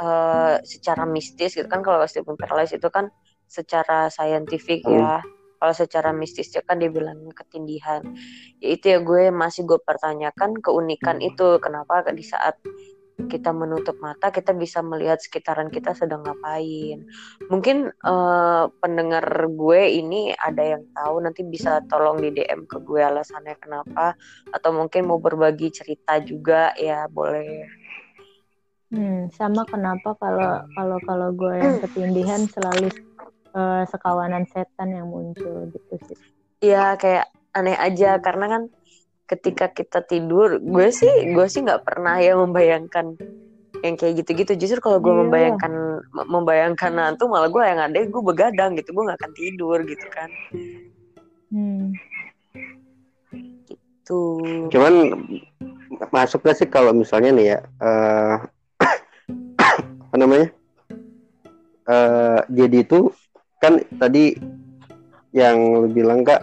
uh, 0.00 0.58
secara 0.66 1.06
mistis 1.06 1.54
gitu 1.54 1.70
kan 1.70 1.86
kalau 1.86 2.02
sleeping 2.08 2.34
paralysis 2.34 2.82
itu 2.82 2.90
kan 2.90 3.14
secara 3.50 4.06
saintifik 4.08 4.86
ya. 4.86 5.20
Kalau 5.60 5.76
secara 5.76 6.16
mistis 6.16 6.48
itu 6.48 6.64
kan 6.64 6.80
dia 6.80 6.88
bilangnya 6.88 7.36
ketindihan. 7.36 8.00
Ya 8.64 8.68
itu 8.72 8.96
ya 8.96 8.98
gue 9.04 9.28
masih 9.28 9.68
gue 9.68 9.76
pertanyakan 9.76 10.56
keunikan 10.56 11.20
itu 11.20 11.60
kenapa 11.60 12.00
di 12.16 12.24
saat 12.24 12.56
kita 13.26 13.50
menutup 13.50 13.98
mata 13.98 14.30
kita 14.30 14.54
bisa 14.54 14.80
melihat 14.80 15.20
sekitaran 15.20 15.68
kita 15.68 15.92
sedang 15.92 16.24
ngapain. 16.24 17.04
Mungkin 17.50 17.90
eh, 17.90 18.64
pendengar 18.78 19.24
gue 19.50 19.82
ini 20.00 20.32
ada 20.32 20.78
yang 20.78 20.86
tahu 20.94 21.20
nanti 21.20 21.42
bisa 21.44 21.84
tolong 21.90 22.22
di 22.22 22.30
DM 22.32 22.64
ke 22.64 22.78
gue 22.80 23.02
alasannya 23.02 23.58
kenapa 23.60 24.14
atau 24.54 24.70
mungkin 24.72 25.10
mau 25.10 25.18
berbagi 25.20 25.68
cerita 25.74 26.22
juga 26.22 26.72
ya 26.78 27.04
boleh. 27.10 27.66
Hmm, 28.90 29.30
sama 29.30 29.62
kenapa 29.70 30.18
kalau 30.18 30.66
kalau 30.74 30.98
kalau 31.06 31.28
gue 31.30 31.54
yang 31.54 31.78
ketindihan 31.78 32.42
selalu 32.50 32.90
uh, 33.54 33.86
sekawanan 33.86 34.42
setan 34.50 34.90
yang 34.90 35.06
muncul 35.06 35.70
gitu 35.70 35.94
sih. 36.10 36.18
Iya 36.60 36.98
kayak 36.98 37.30
aneh 37.54 37.78
aja 37.78 38.18
karena 38.22 38.46
kan 38.46 38.62
ketika 39.30 39.70
kita 39.70 40.02
tidur 40.02 40.58
gue 40.58 40.88
sih 40.90 41.30
gue 41.30 41.46
sih 41.46 41.62
nggak 41.62 41.86
pernah 41.86 42.18
ya 42.18 42.34
membayangkan 42.34 43.14
yang 43.80 43.94
kayak 43.94 44.26
gitu-gitu 44.26 44.58
justru 44.58 44.82
kalau 44.82 44.98
gue 44.98 45.14
Iya. 45.14 45.20
membayangkan 45.24 45.72
membayangkan 46.26 46.92
nanti 46.92 47.22
malah 47.30 47.46
gue 47.46 47.62
yang 47.62 47.80
ada 47.80 47.96
gue 48.02 48.22
begadang 48.26 48.74
gitu 48.74 48.90
gue 48.90 49.04
nggak 49.06 49.18
akan 49.22 49.32
tidur 49.38 49.78
gitu 49.86 50.06
kan 50.10 50.30
hmm. 51.54 51.86
tuh 54.02 54.66
Cuman 54.74 54.94
masuk 56.10 56.42
gak 56.42 56.58
sih 56.58 56.66
kalau 56.66 56.90
misalnya 56.90 57.30
nih 57.30 57.46
ya 57.54 57.58
eh 57.62 58.36
apa 60.10 60.16
namanya? 60.18 60.48
eh 61.86 62.40
jadi 62.50 62.82
itu 62.82 63.14
kan 63.62 63.78
tadi 64.02 64.34
yang 65.30 65.86
lu 65.86 65.88
bilang 65.92 66.26
kak 66.26 66.42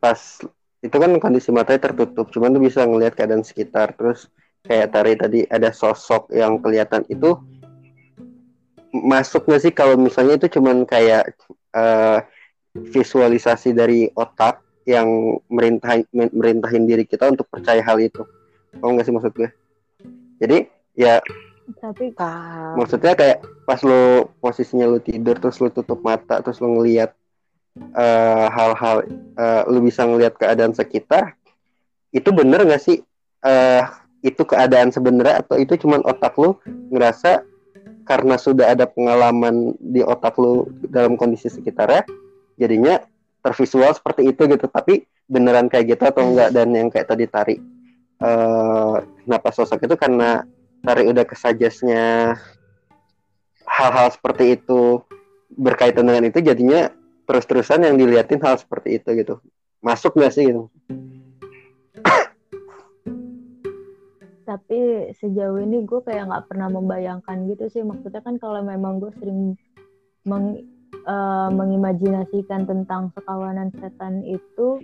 pas 0.00 0.40
itu 0.80 0.96
kan 0.96 1.12
kondisi 1.20 1.52
matanya 1.52 1.92
tertutup, 1.92 2.32
cuman 2.32 2.56
lu 2.56 2.64
bisa 2.64 2.84
ngelihat 2.88 3.12
keadaan 3.12 3.44
sekitar 3.44 3.92
terus 3.96 4.32
kayak 4.64 4.92
tadi 4.92 5.12
tadi 5.16 5.40
ada 5.48 5.72
sosok 5.72 6.32
yang 6.32 6.60
kelihatan 6.60 7.04
itu 7.08 7.36
masuk 8.90 9.46
gak 9.46 9.62
sih 9.62 9.72
kalau 9.72 9.94
misalnya 9.96 10.40
itu 10.40 10.58
cuman 10.58 10.84
kayak 10.88 11.36
eh, 11.76 12.18
visualisasi 12.74 13.76
dari 13.76 14.08
otak 14.14 14.62
yang 14.88 15.38
merintahin 15.52 16.06
merintahin 16.12 16.88
diri 16.88 17.04
kita 17.04 17.30
untuk 17.30 17.46
percaya 17.46 17.82
hal 17.84 18.00
itu. 18.00 18.24
Mau 18.78 18.94
nggak 18.94 19.06
sih 19.06 19.14
maksud 19.14 19.32
gue? 19.34 19.50
Jadi 20.40 20.58
ya 20.98 21.22
tapi 21.78 22.10
maksudnya 22.74 23.14
kayak 23.14 23.46
pas 23.62 23.78
lo 23.86 24.34
posisinya 24.42 24.90
lo 24.90 24.98
tidur 24.98 25.38
terus 25.38 25.62
lo 25.62 25.70
tutup 25.70 26.02
mata 26.02 26.42
terus 26.42 26.58
lo 26.58 26.66
ngelihat 26.66 27.14
eh, 27.76 28.46
hal-hal 28.50 29.06
eh, 29.36 29.62
lo 29.68 29.78
bisa 29.82 30.06
ngelihat 30.06 30.34
keadaan 30.36 30.74
sekitar 30.74 31.34
itu 32.10 32.30
bener 32.34 32.66
nggak 32.66 32.82
sih? 32.82 33.02
Eh 33.44 33.84
itu 34.20 34.44
keadaan 34.44 34.92
sebenarnya 34.92 35.40
atau 35.40 35.56
itu 35.56 35.80
cuman 35.80 36.04
otak 36.04 36.36
lo 36.36 36.60
ngerasa 36.92 37.40
karena 38.04 38.36
sudah 38.36 38.76
ada 38.76 38.84
pengalaman 38.84 39.72
di 39.80 40.04
otak 40.04 40.36
lo 40.36 40.68
dalam 40.92 41.16
kondisi 41.16 41.48
sekitarnya 41.48 42.04
jadinya 42.60 43.00
tervisual 43.40 43.88
seperti 43.96 44.28
itu 44.28 44.44
gitu 44.44 44.68
tapi 44.68 45.08
beneran 45.24 45.72
kayak 45.72 45.96
gitu 45.96 46.04
atau 46.04 46.28
enggak 46.28 46.52
dan 46.52 46.68
yang 46.76 46.92
kayak 46.92 47.08
tadi 47.08 47.24
tari 47.24 47.56
eh 48.20 48.96
kenapa 49.24 49.48
sosok 49.56 49.88
itu 49.88 49.96
karena 49.96 50.44
Tari 50.80 51.04
udah 51.12 51.28
kesajasnya 51.28 52.04
hal-hal 53.68 54.08
seperti 54.08 54.56
itu 54.56 55.04
berkaitan 55.52 56.08
dengan 56.08 56.24
itu 56.24 56.40
jadinya 56.40 56.88
terus-terusan 57.30 57.86
yang 57.86 57.94
diliatin 57.94 58.42
hal 58.42 58.58
seperti 58.58 58.98
itu 58.98 59.14
gitu. 59.14 59.38
Masuk 59.78 60.18
gak 60.18 60.34
sih 60.34 60.50
gitu? 60.50 60.66
Tapi 64.42 65.14
sejauh 65.14 65.62
ini 65.62 65.86
gue 65.86 66.02
kayak 66.02 66.26
nggak 66.26 66.44
pernah 66.50 66.66
membayangkan 66.74 67.46
gitu 67.46 67.70
sih. 67.70 67.86
Maksudnya 67.86 68.18
kan 68.18 68.34
kalau 68.42 68.66
memang 68.66 68.98
gue 68.98 69.14
sering 69.22 69.54
meng, 70.26 70.66
eh, 71.06 71.48
mengimajinasikan 71.54 72.66
tentang 72.66 73.14
sekawanan 73.14 73.70
setan 73.78 74.26
itu 74.26 74.82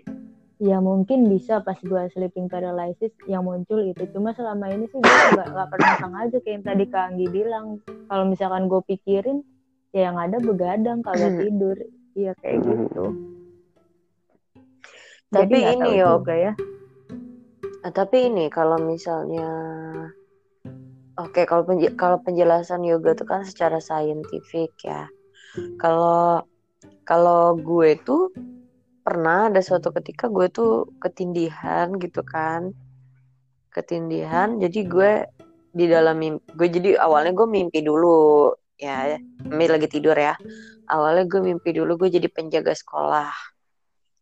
ya 0.62 0.78
mungkin 0.78 1.26
bisa 1.28 1.61
pas 1.66 1.76
gue 1.82 2.02
sleeping 2.14 2.46
paralysis 2.46 3.11
yang 3.26 3.42
muncul 3.42 3.82
itu. 3.82 4.06
Cuma 4.14 4.30
selama 4.38 4.70
ini 4.70 4.87
sih 4.87 5.02
gue 5.02 5.18
nggak 5.35 5.50
nggak 5.50 5.68
pernah 5.74 5.92
sengaja 5.98 6.37
kayak 6.46 6.54
yang 6.54 6.64
tadi 6.64 6.85
Kak 6.87 7.04
Anggi 7.11 7.26
bilang. 7.26 7.66
Kalau 8.06 8.24
misalkan 8.30 8.70
gue 8.70 8.80
pikirin 8.87 9.42
ya 9.90 10.14
yang 10.14 10.16
ada 10.22 10.38
begadang 10.38 11.02
kagak 11.02 11.35
Hmm. 11.35 11.42
tidur 11.42 11.76
iya 12.16 12.33
kayak 12.40 12.59
Hmm. 12.59 12.68
gitu 12.88 13.05
Tapi 15.29 15.57
nggak 15.61 15.74
ini 15.76 15.90
yo. 16.00 16.11
juga 16.16 16.35
ya 16.35 16.52
Ah, 17.85 17.92
tapi 17.94 18.26
ini 18.26 18.50
kalau 18.50 18.83
misalnya 18.83 19.46
oke 21.14 21.46
kalau 21.46 21.62
penje- 21.62 21.94
kalau 21.94 22.18
penjelasan 22.18 22.83
yoga 22.83 23.14
itu 23.14 23.22
kan 23.22 23.46
secara 23.46 23.79
saintifik 23.79 24.74
ya. 24.83 25.07
Kalau 25.79 26.42
kalau 27.07 27.55
gue 27.55 27.94
tuh 28.02 28.35
pernah 29.07 29.46
ada 29.46 29.62
suatu 29.62 29.94
ketika 29.94 30.26
gue 30.26 30.50
tuh 30.50 30.90
ketindihan 30.98 31.94
gitu 31.94 32.26
kan. 32.26 32.74
Ketindihan 33.70 34.59
jadi 34.59 34.81
gue 34.83 35.12
di 35.70 35.87
dalam 35.87 36.18
mimpi 36.18 36.42
gue 36.59 36.68
jadi 36.72 36.90
awalnya 36.98 37.38
gue 37.38 37.46
mimpi 37.46 37.87
dulu 37.87 38.50
ya 38.76 39.16
ini 39.16 39.66
lagi 39.66 39.88
tidur 39.88 40.16
ya. 40.16 40.36
Awalnya 40.86 41.24
gue 41.26 41.40
mimpi 41.42 41.74
dulu 41.74 42.06
gue 42.06 42.08
jadi 42.12 42.28
penjaga 42.30 42.72
sekolah. 42.76 43.32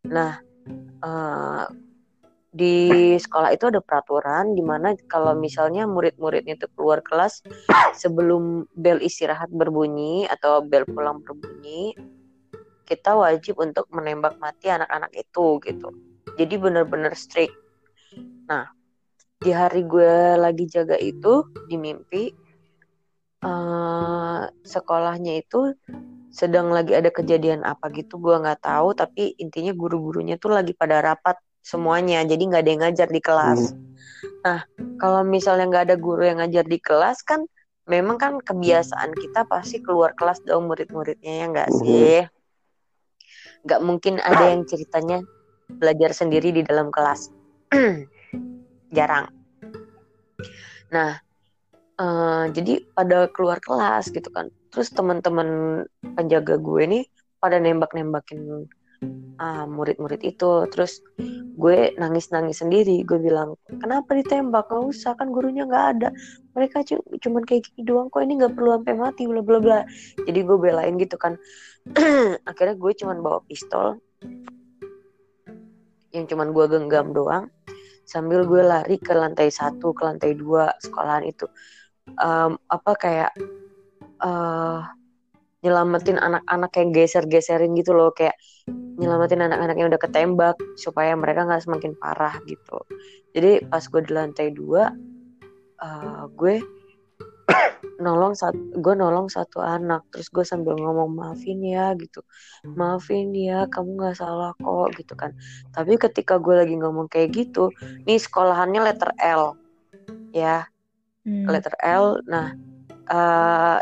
Nah 0.09 0.39
eh, 1.03 1.65
di 2.55 2.75
sekolah 3.19 3.51
itu 3.51 3.67
ada 3.67 3.83
peraturan 3.83 4.55
di 4.55 4.63
mana 4.63 4.95
kalau 5.11 5.35
misalnya 5.35 5.83
murid-muridnya 5.83 6.55
itu 6.55 6.71
keluar 6.71 7.03
kelas 7.03 7.43
sebelum 7.91 8.63
bel 8.71 9.03
istirahat 9.03 9.51
berbunyi 9.51 10.23
atau 10.31 10.63
bel 10.63 10.87
pulang 10.87 11.19
berbunyi 11.19 11.91
kita 12.87 13.11
wajib 13.17 13.59
untuk 13.59 13.91
menembak 13.91 14.39
mati 14.39 14.71
anak-anak 14.71 15.11
itu 15.11 15.59
gitu. 15.67 15.89
Jadi 16.39 16.55
benar-benar 16.55 17.11
strict. 17.17 17.51
Nah 18.47 18.71
di 19.35 19.51
hari 19.51 19.83
gue 19.83 20.39
lagi 20.39 20.63
jaga 20.71 20.95
itu 20.95 21.43
di 21.67 21.75
mimpi 21.75 22.44
eh, 23.45 24.41
sekolahnya 24.65 25.39
itu 25.39 25.77
sedang 26.35 26.67
lagi 26.73 26.91
ada 26.91 27.07
kejadian 27.13 27.63
apa 27.63 27.87
gitu 27.95 28.19
gue 28.19 28.35
nggak 28.35 28.59
tahu 28.65 28.91
tapi 28.91 29.37
intinya 29.39 29.71
guru-gurunya 29.71 30.35
tuh 30.35 30.51
lagi 30.51 30.75
pada 30.75 30.99
rapat 30.99 31.39
semuanya 31.63 32.19
jadi 32.27 32.43
nggak 32.43 32.61
ada 32.61 32.71
yang 32.75 32.81
ngajar 32.83 33.07
di 33.07 33.21
kelas. 33.23 33.71
Nah 34.43 34.59
kalau 34.99 35.23
misalnya 35.23 35.65
nggak 35.71 35.85
ada 35.91 35.95
guru 35.95 36.27
yang 36.27 36.43
ngajar 36.43 36.65
di 36.67 36.77
kelas 36.77 37.23
kan 37.23 37.47
memang 37.87 38.17
kan 38.17 38.33
kebiasaan 38.41 39.13
kita 39.15 39.45
pasti 39.47 39.79
keluar 39.79 40.11
kelas 40.17 40.41
dong 40.43 40.67
murid-muridnya 40.67 41.33
ya 41.41 41.45
nggak 41.49 41.69
Mhm. 41.71 41.77
sih? 41.79 42.17
Nggak 43.65 43.81
mungkin 43.81 44.13
ada 44.21 44.43
yang 44.51 44.61
ceritanya 44.67 45.21
belajar 45.71 46.11
sendiri 46.13 46.53
di 46.53 46.61
dalam 46.61 46.91
kelas. 46.93 47.31
Jarang. 48.97 49.25
Nah 50.93 51.17
eh, 51.99 52.45
jadi 52.51 52.73
pada 52.95 53.27
keluar 53.31 53.59
kelas 53.63 54.11
gitu 54.11 54.27
kan. 54.31 54.51
Terus 54.71 54.91
teman-teman 54.91 55.47
penjaga 56.15 56.59
gue 56.59 56.83
nih 56.83 57.03
pada 57.39 57.59
nembak-nembakin 57.61 58.67
ah, 59.39 59.65
murid-murid 59.67 60.21
itu. 60.23 60.67
Terus 60.71 60.99
gue 61.55 61.95
nangis-nangis 61.95 62.59
sendiri. 62.59 63.03
Gue 63.07 63.19
bilang 63.19 63.55
kenapa 63.79 64.15
ditembak? 64.15 64.67
Gak 64.67 64.83
usah 64.83 65.13
kan 65.15 65.31
gurunya 65.31 65.63
nggak 65.63 65.85
ada. 65.97 66.09
Mereka 66.55 66.83
cu- 66.87 67.07
cuman 67.23 67.43
kayak 67.47 67.71
gini 67.71 67.81
doang 67.87 68.07
kok 68.11 68.23
ini 68.23 68.39
nggak 68.39 68.53
perlu 68.55 68.75
sampai 68.79 68.95
mati? 68.95 69.23
Bla 69.27 69.41
bla 69.43 69.59
bla. 69.63 69.79
Jadi 70.23 70.39
gue 70.43 70.57
belain 70.59 70.93
gitu 70.99 71.15
kan. 71.15 71.39
Akhirnya 72.49 72.75
gue 72.75 72.91
cuman 72.97 73.17
bawa 73.23 73.39
pistol 73.47 73.99
yang 76.15 76.25
cuman 76.31 76.55
gue 76.55 76.65
genggam 76.71 77.11
doang 77.11 77.51
sambil 78.07 78.47
gue 78.47 78.63
lari 78.63 78.95
ke 78.95 79.11
lantai 79.11 79.51
satu 79.51 79.91
ke 79.91 80.07
lantai 80.07 80.31
dua 80.39 80.71
sekolahan 80.79 81.27
itu 81.27 81.43
Em, 82.05 82.51
apa 82.69 82.91
kayak 82.93 83.31
eh 84.21 84.81
nyelamatin 85.65 86.21
anak-anak 86.21 86.71
yang 86.77 86.89
geser-geserin 86.93 87.73
gitu 87.73 87.97
loh. 87.97 88.13
Kayak 88.13 88.37
nyelamatin 89.01 89.41
anak-anak 89.41 89.75
yang 89.81 89.89
udah 89.89 90.01
ketembak 90.01 90.55
supaya 90.77 91.17
mereka 91.17 91.49
nggak 91.49 91.65
semakin 91.65 91.97
parah 91.97 92.37
gitu. 92.45 92.77
Jadi 93.33 93.65
pas 93.65 93.81
gue 93.81 94.01
di 94.05 94.11
lantai 94.13 94.53
dua 94.53 94.93
eh, 95.81 96.23
gue 96.37 96.61
nolong 98.05 98.37
satu 98.37 98.61
gue 98.77 98.93
nolong 98.93 99.25
satu 99.25 99.65
anak. 99.65 100.05
Terus 100.13 100.29
gue 100.29 100.45
sambil 100.45 100.77
ngomong 100.77 101.09
maafin 101.17 101.57
ya 101.65 101.97
gitu. 101.97 102.21
Maafin 102.77 103.33
ya 103.33 103.65
kamu 103.65 103.97
nggak 103.97 104.21
salah 104.21 104.53
kok 104.61 104.93
gitu 105.01 105.17
kan. 105.17 105.33
Tapi 105.73 105.97
ketika 105.97 106.37
gue 106.37 106.53
lagi 106.53 106.77
ngomong 106.77 107.09
kayak 107.09 107.33
gitu 107.33 107.73
nih 108.05 108.21
sekolahannya 108.21 108.85
letter 108.85 109.11
L 109.17 109.57
ya 110.29 110.67
Hmm. 111.25 111.49
letter 111.49 111.75
L. 111.81 112.21
Nah, 112.29 112.53
eh, 113.09 113.79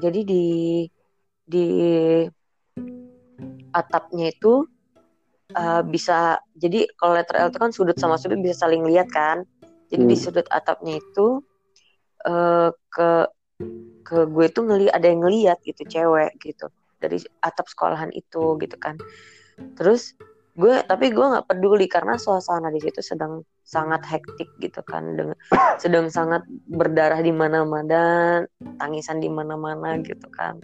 jadi 0.00 0.20
di 0.24 0.46
di 1.44 1.66
atapnya 3.70 4.32
itu 4.32 4.64
eh, 5.54 5.82
bisa 5.84 6.40
jadi 6.56 6.88
kalau 6.96 7.14
letter 7.20 7.36
L 7.36 7.48
itu 7.52 7.60
kan 7.60 7.70
sudut 7.70 7.96
sama 8.00 8.16
sudut 8.16 8.40
bisa 8.40 8.66
saling 8.66 8.82
lihat 8.88 9.12
kan. 9.12 9.44
Jadi 9.90 10.02
di 10.06 10.16
Hmm. 10.16 10.22
sudut 10.24 10.46
atapnya 10.48 10.98
itu 10.98 11.44
eh, 12.26 12.70
ke 12.90 13.10
ke 14.06 14.26
gue 14.26 14.46
tuh 14.50 14.66
ngeli 14.66 14.90
ada 14.90 15.06
yang 15.06 15.22
ngeliat 15.22 15.58
gitu 15.62 15.86
cewek 15.86 16.34
gitu 16.42 16.66
dari 16.98 17.20
atap 17.44 17.68
sekolahan 17.70 18.10
itu 18.16 18.58
gitu 18.58 18.76
kan. 18.80 18.96
Terus 19.76 20.16
gue 20.50 20.74
tapi 20.82 21.14
gue 21.14 21.22
nggak 21.22 21.46
peduli 21.46 21.86
karena 21.86 22.18
suasana 22.18 22.74
di 22.74 22.82
situ 22.82 22.98
sedang 23.00 23.46
sangat 23.62 24.02
hektik 24.02 24.50
gitu 24.58 24.82
kan. 24.82 25.14
Dengan 25.14 25.38
sedang 25.78 26.10
sangat 26.10 26.42
berdarah 26.66 27.22
di 27.22 27.30
mana-mana 27.30 28.00
tangisan 28.78 29.22
di 29.22 29.30
mana-mana 29.30 29.94
gitu 30.02 30.26
kan. 30.30 30.58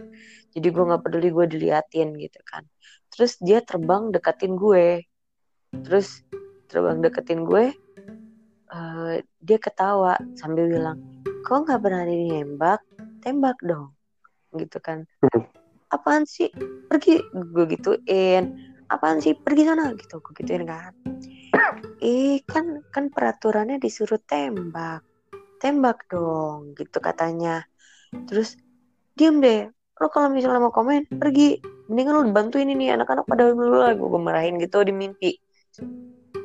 Jadi 0.51 0.67
gue 0.67 0.83
nggak 0.83 1.03
peduli 1.07 1.31
gue 1.31 1.45
diliatin 1.47 2.19
gitu 2.19 2.39
kan. 2.43 2.67
Terus 3.13 3.39
dia 3.39 3.63
terbang 3.63 4.11
deketin 4.11 4.59
gue. 4.59 5.07
Terus 5.71 6.23
terbang 6.67 6.99
deketin 6.99 7.47
gue 7.47 7.71
uh, 8.71 9.15
dia 9.39 9.57
ketawa 9.59 10.19
sambil 10.35 10.67
bilang 10.67 10.99
kok 11.47 11.63
nggak 11.63 11.79
berani 11.79 12.43
nembak? 12.43 12.83
Tembak 13.23 13.55
dong. 13.63 13.95
Gitu 14.51 14.77
kan. 14.83 15.07
Apaan 15.87 16.27
sih? 16.27 16.51
Pergi. 16.91 17.23
Gue 17.31 17.65
gituin 17.71 18.75
apaan 18.87 19.19
sih? 19.23 19.35
Pergi 19.35 19.63
sana 19.67 19.93
gitu 19.95 20.19
gue 20.19 20.33
gituin 20.43 20.67
kan. 20.67 20.91
Ih 22.03 22.41
kan 22.47 22.83
kan 22.91 23.11
peraturannya 23.11 23.77
disuruh 23.79 24.19
tembak. 24.23 25.03
Tembak 25.57 26.07
dong 26.11 26.73
gitu 26.77 26.97
katanya. 27.01 27.65
Terus 28.27 28.55
diem 29.17 29.41
deh 29.41 29.67
lo 29.97 30.07
kalau 30.13 30.29
misalnya 30.29 30.61
mau 30.61 30.73
komen 30.73 31.07
pergi. 31.17 31.59
Mendingan 31.87 32.13
lo 32.19 32.21
bantuin 32.35 32.67
ini 32.67 32.91
anak-anak 32.91 33.23
pada 33.23 33.47
dulu 33.47 33.79
lah 33.79 33.95
gue 33.95 34.19
marahin 34.19 34.59
gitu 34.59 34.83
di 34.83 34.93
mimpi. 34.93 35.31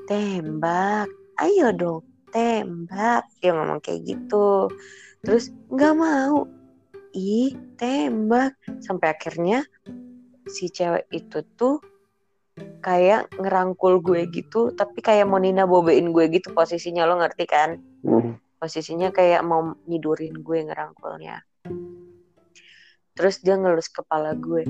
Tembak? 0.06 1.10
Ayo 1.42 1.74
dong 1.74 2.06
tembak. 2.32 3.28
Dia 3.38 3.52
ngomong 3.52 3.78
kayak 3.84 4.00
gitu. 4.08 4.72
Terus 5.20 5.52
nggak 5.68 5.94
mau. 5.94 6.48
Ih 7.12 7.52
tembak. 7.76 8.56
Sampai 8.80 9.12
akhirnya 9.12 9.62
si 10.48 10.72
cewek 10.72 11.06
itu 11.12 11.44
tuh 11.54 11.78
kayak 12.82 13.32
ngerangkul 13.38 14.04
gue 14.04 14.28
gitu 14.28 14.74
tapi 14.76 15.00
kayak 15.00 15.24
mau 15.24 15.40
Nina 15.40 15.64
bobein 15.64 16.12
gue 16.12 16.28
gitu 16.28 16.52
posisinya 16.52 17.08
lo 17.08 17.20
ngerti 17.20 17.44
kan? 17.48 17.80
Hmm. 18.02 18.36
posisinya 18.62 19.10
kayak 19.10 19.42
mau 19.42 19.74
nyidurin 19.90 20.38
gue 20.38 20.58
ngerangkulnya. 20.70 21.42
Terus 23.18 23.42
dia 23.42 23.58
ngelus 23.58 23.90
kepala 23.90 24.38
gue. 24.38 24.62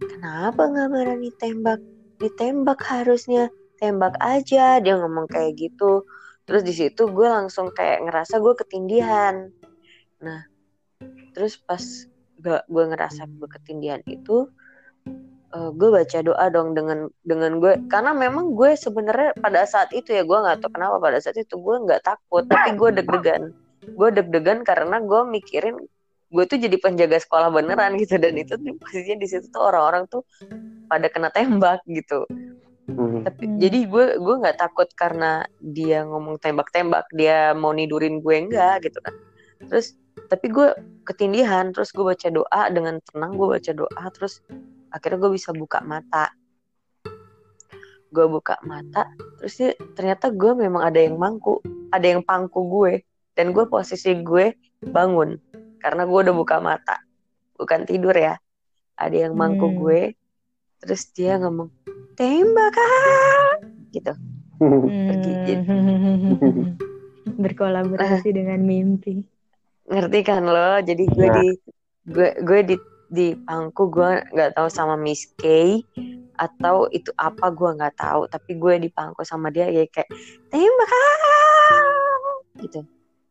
Kenapa 0.00 0.64
nggak 0.64 0.88
berani 0.88 1.28
tembak 1.36 1.80
ditembak 2.16 2.80
harusnya. 2.88 3.52
Tembak 3.76 4.16
aja 4.16 4.80
dia 4.80 4.94
ngomong 4.96 5.28
kayak 5.28 5.60
gitu. 5.60 6.08
Terus 6.48 6.64
di 6.64 6.72
situ 6.72 7.04
gue 7.04 7.28
langsung 7.28 7.68
kayak 7.68 8.08
ngerasa 8.08 8.40
gue 8.40 8.54
ketindihan. 8.56 9.52
Nah 10.24 10.48
terus 11.36 11.60
pas 11.60 11.84
gue 12.40 12.58
gue 12.64 12.84
ngerasa 12.88 13.28
gue 13.28 13.48
ketindihan 13.60 14.00
itu 14.08 14.48
uh, 15.54 15.70
gue 15.70 15.88
baca 15.88 16.18
doa 16.20 16.44
dong 16.50 16.74
dengan 16.74 17.06
dengan 17.22 17.62
gue. 17.62 17.78
Karena 17.86 18.10
memang 18.12 18.58
gue 18.58 18.74
sebenarnya 18.74 19.38
pada 19.38 19.62
saat 19.64 19.94
itu 19.94 20.10
ya 20.10 20.26
gue 20.26 20.38
nggak 20.38 20.60
tahu 20.60 20.70
kenapa 20.74 20.98
pada 20.98 21.18
saat 21.22 21.38
itu 21.38 21.54
gue 21.54 21.76
nggak 21.86 22.02
takut. 22.02 22.44
Tapi 22.50 22.74
gue 22.74 22.90
deg-degan. 23.00 23.42
Gue 23.94 24.08
deg-degan 24.10 24.66
karena 24.66 24.98
gue 24.98 25.20
mikirin 25.30 25.78
gue 26.34 26.44
tuh 26.50 26.58
jadi 26.58 26.74
penjaga 26.82 27.22
sekolah 27.22 27.54
beneran 27.54 27.94
gitu. 28.02 28.18
Dan 28.18 28.34
itu 28.34 28.58
posisinya 28.82 29.18
di 29.22 29.28
situ 29.30 29.46
tuh 29.54 29.62
orang-orang 29.62 30.10
tuh 30.10 30.26
pada 30.90 31.06
kena 31.06 31.30
tembak 31.30 31.80
gitu. 31.86 32.26
Hmm. 32.84 33.24
tapi 33.24 33.48
jadi 33.56 33.88
gue 33.88 34.20
gue 34.20 34.34
nggak 34.44 34.60
takut 34.60 34.84
karena 34.92 35.48
dia 35.64 36.04
ngomong 36.04 36.36
tembak-tembak 36.36 37.08
dia 37.16 37.56
mau 37.56 37.72
nidurin 37.72 38.20
gue 38.20 38.36
enggak 38.36 38.84
gitu 38.84 39.00
kan. 39.00 39.16
Terus 39.72 39.96
tapi 40.28 40.52
gue 40.52 40.72
ketindihan. 41.08 41.72
Terus 41.72 41.92
gue 41.92 42.04
baca 42.04 42.28
doa 42.28 42.62
dengan 42.72 43.00
tenang 43.08 43.32
gue 43.36 43.48
baca 43.56 43.72
doa. 43.72 44.04
Terus 44.12 44.44
akhirnya 44.94 45.18
gue 45.26 45.32
bisa 45.34 45.50
buka 45.50 45.82
mata 45.82 46.30
gue 48.14 48.26
buka 48.30 48.62
mata 48.62 49.10
terus 49.42 49.58
dia, 49.58 49.74
ternyata 49.98 50.30
gue 50.30 50.54
memang 50.54 50.86
ada 50.86 51.02
yang 51.02 51.18
mangku 51.18 51.58
ada 51.90 52.06
yang 52.06 52.22
pangku 52.22 52.62
gue 52.70 53.02
dan 53.34 53.50
gue 53.50 53.66
posisi 53.66 54.14
gue 54.22 54.54
bangun 54.86 55.34
karena 55.82 56.06
gue 56.06 56.18
udah 56.22 56.34
buka 56.38 56.62
mata 56.62 57.02
bukan 57.58 57.82
tidur 57.82 58.14
ya 58.14 58.38
ada 58.94 59.16
yang 59.26 59.34
mangku 59.34 59.66
hmm. 59.66 59.76
gue 59.82 60.02
terus 60.78 61.10
dia 61.10 61.42
ngomong 61.42 61.74
tembak 62.14 62.78
ah 62.78 63.58
gitu 63.90 64.14
hmm. 64.62 65.06
pergi 65.10 65.32
gitu. 65.50 65.74
berkolaborasi 67.42 68.30
uh, 68.30 68.34
dengan 68.34 68.62
mimpi 68.62 69.26
ngerti 69.90 70.20
kan 70.22 70.46
lo 70.46 70.78
jadi 70.86 71.02
gue 71.02 71.28
ya. 71.28 71.34
di 71.34 71.48
gue 72.06 72.28
gue 72.46 72.60
di 72.62 72.76
di 73.14 73.38
pangku 73.46 73.86
gue 73.86 74.26
nggak 74.34 74.58
tahu 74.58 74.66
sama 74.66 74.98
Miss 74.98 75.30
K 75.38 75.78
atau 76.34 76.90
itu 76.90 77.14
apa 77.14 77.54
gue 77.54 77.70
nggak 77.78 77.94
tahu. 77.94 78.26
Tapi 78.26 78.58
gue 78.58 78.74
di 78.82 78.90
pangku 78.90 79.22
sama 79.22 79.54
dia 79.54 79.70
ya 79.70 79.86
kayak 79.86 80.10
tembak 80.50 80.90
ah! 80.90 82.34
Gitu. 82.58 82.82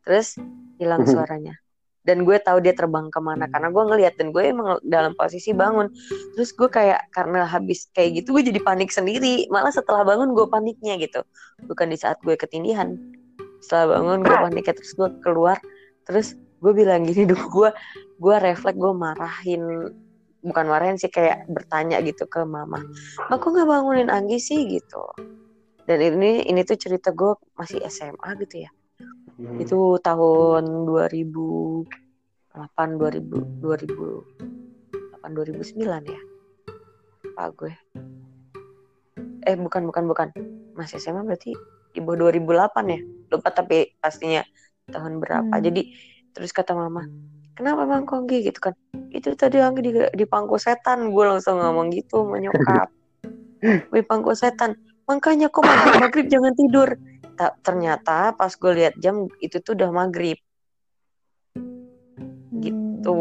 Terus 0.08 0.40
hilang 0.80 1.04
suaranya. 1.04 1.60
Dan 2.04 2.28
gue 2.28 2.36
tahu 2.36 2.60
dia 2.60 2.76
terbang 2.76 3.08
ke 3.08 3.16
mana 3.16 3.48
karena 3.48 3.72
gue 3.72 3.80
ngeliat 3.80 4.14
dan 4.20 4.28
gue 4.28 4.44
emang 4.44 4.76
dalam 4.84 5.16
posisi 5.16 5.56
bangun. 5.56 5.88
Terus 6.36 6.52
gue 6.52 6.68
kayak 6.68 7.08
karena 7.12 7.48
habis 7.48 7.88
kayak 7.92 8.24
gitu 8.24 8.36
gue 8.36 8.44
jadi 8.48 8.60
panik 8.60 8.92
sendiri. 8.92 9.48
Malah 9.48 9.72
setelah 9.72 10.04
bangun 10.04 10.36
gue 10.36 10.44
paniknya 10.48 11.00
gitu. 11.00 11.24
Bukan 11.64 11.92
di 11.92 11.96
saat 11.96 12.20
gue 12.24 12.36
ketindihan. 12.36 12.96
Setelah 13.64 14.00
bangun 14.00 14.20
gue 14.20 14.36
paniknya 14.36 14.74
terus 14.76 14.92
gue 14.96 15.08
keluar. 15.24 15.56
Terus 16.04 16.36
gue 16.64 16.72
bilang 16.72 17.04
gini 17.04 17.28
dulu 17.28 17.44
gue 17.60 17.70
gue 18.16 18.36
refleks 18.40 18.80
gue 18.80 18.92
marahin 18.96 19.62
bukan 20.40 20.64
marahin 20.64 20.96
sih 20.96 21.12
kayak 21.12 21.44
bertanya 21.52 22.00
gitu 22.00 22.24
ke 22.24 22.40
mama 22.48 22.80
aku 23.28 23.52
nggak 23.52 23.68
bangunin 23.68 24.08
Anggi 24.08 24.40
sih 24.40 24.64
gitu 24.64 25.04
dan 25.84 26.00
ini 26.00 26.48
ini 26.48 26.64
tuh 26.64 26.80
cerita 26.80 27.12
gue 27.12 27.36
masih 27.60 27.84
SMA 27.84 28.32
gitu 28.40 28.64
ya 28.64 28.72
Hmm. 29.34 29.58
Itu 29.58 29.98
tahun 29.98 30.86
2008 30.86 31.90
2000 32.54 33.58
2008 33.58 35.26
2009 35.26 36.14
ya. 36.14 36.20
Pak 37.34 37.48
gue. 37.58 37.74
Eh 39.42 39.58
bukan 39.58 39.82
bukan 39.90 40.04
bukan. 40.06 40.28
Masih 40.78 41.02
SMA 41.02 41.26
berarti 41.26 41.50
di 41.90 41.98
bawah 41.98 42.30
2008 42.30 42.94
ya. 42.94 43.00
Lupa 43.34 43.50
tapi 43.50 43.98
pastinya 43.98 44.46
tahun 44.86 45.18
berapa. 45.18 45.50
Hmm. 45.50 45.64
Jadi 45.66 45.82
terus 46.34 46.50
kata 46.50 46.74
mama, 46.74 47.06
"Kenapa 47.54 47.86
Bang 47.86 48.04
Konggi?" 48.04 48.44
gitu 48.44 48.58
kan. 48.70 48.74
Itu 49.14 49.32
tadi 49.38 49.62
Anggi 49.62 49.80
di, 49.80 49.92
di 49.94 50.24
pangku 50.26 50.58
setan. 50.58 51.14
Gue 51.14 51.24
langsung 51.24 51.62
ngomong 51.62 51.94
gitu 51.94 52.26
menyokap. 52.26 52.90
Di 53.94 54.02
pangku 54.04 54.36
setan. 54.36 54.76
Makanya 55.08 55.48
kok 55.48 55.64
maghrib, 55.64 55.96
maghrib 55.96 56.26
jangan 56.28 56.52
tidur 56.52 57.00
ta 57.34 57.50
ternyata 57.60 58.32
pas 58.38 58.54
gue 58.54 58.72
lihat 58.72 58.94
jam 59.02 59.26
itu 59.42 59.58
tuh 59.58 59.74
udah 59.74 59.90
maghrib 59.90 60.38
gitu 62.62 63.20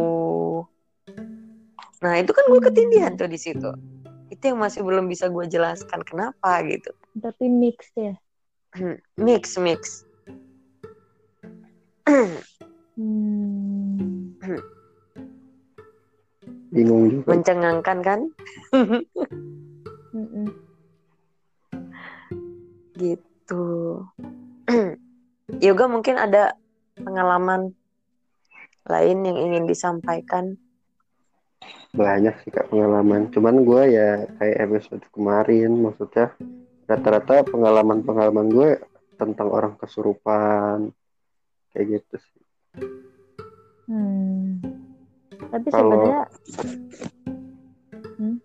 nah 2.00 2.14
itu 2.22 2.32
kan 2.32 2.46
gue 2.46 2.62
ketindihan 2.62 3.14
tuh 3.18 3.28
di 3.28 3.40
situ 3.42 3.74
itu 4.30 4.44
yang 4.54 4.62
masih 4.62 4.86
belum 4.86 5.10
bisa 5.10 5.30
gue 5.34 5.46
jelaskan 5.50 6.06
kenapa 6.06 6.62
gitu 6.70 6.94
tapi 7.18 7.50
mix 7.50 7.90
ya 7.98 8.14
hmm, 8.78 8.98
mix 9.18 9.58
mix 9.58 10.06
hmm. 12.98 14.38
bingung 16.74 17.04
juga. 17.10 17.28
Mencengangkan 17.34 17.98
kan? 18.02 18.20
Gitu 22.98 23.34
gitu. 23.44 24.08
Yoga 25.66 25.86
mungkin 25.92 26.16
ada 26.16 26.56
pengalaman 26.96 27.76
lain 28.88 29.18
yang 29.28 29.38
ingin 29.38 29.66
disampaikan? 29.68 30.56
Banyak 31.94 32.40
sih 32.44 32.52
kak 32.52 32.72
pengalaman. 32.72 33.30
Cuman 33.32 33.68
gue 33.68 33.84
ya 33.92 34.26
kayak 34.40 34.58
episode 34.64 35.04
kemarin 35.12 35.76
maksudnya 35.78 36.32
rata-rata 36.88 37.48
pengalaman-pengalaman 37.48 38.48
gue 38.52 38.70
tentang 39.16 39.48
orang 39.52 39.76
kesurupan 39.80 40.92
kayak 41.72 42.02
gitu 42.02 42.16
sih 42.20 42.43
hmm. 43.88 44.62
tapi 45.52 45.68
Kalau... 45.70 45.78
sebenarnya 45.78 46.22
hmm? 48.18 48.36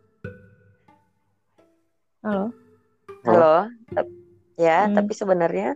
halo 2.24 2.44
halo, 3.24 3.52
halo? 3.94 4.02
ya 4.58 4.78
hmm. 4.86 4.94
tapi 4.98 5.12
sebenarnya 5.14 5.70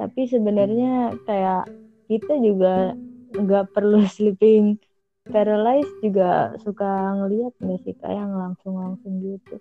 tapi 0.00 0.20
sebenarnya 0.24 1.12
kayak 1.28 1.68
kita 2.08 2.34
juga 2.40 2.96
nggak 3.36 3.70
perlu 3.76 4.02
sleeping 4.14 4.80
paralyzed 5.28 5.92
juga 6.02 6.56
suka 6.64 7.14
ngelihat 7.22 7.52
nggak 7.60 7.80
sih 7.84 7.94
kayak 8.00 8.26
langsung 8.26 8.80
langsung 8.80 9.20
gitu 9.20 9.56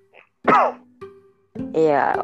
iya 1.76 2.16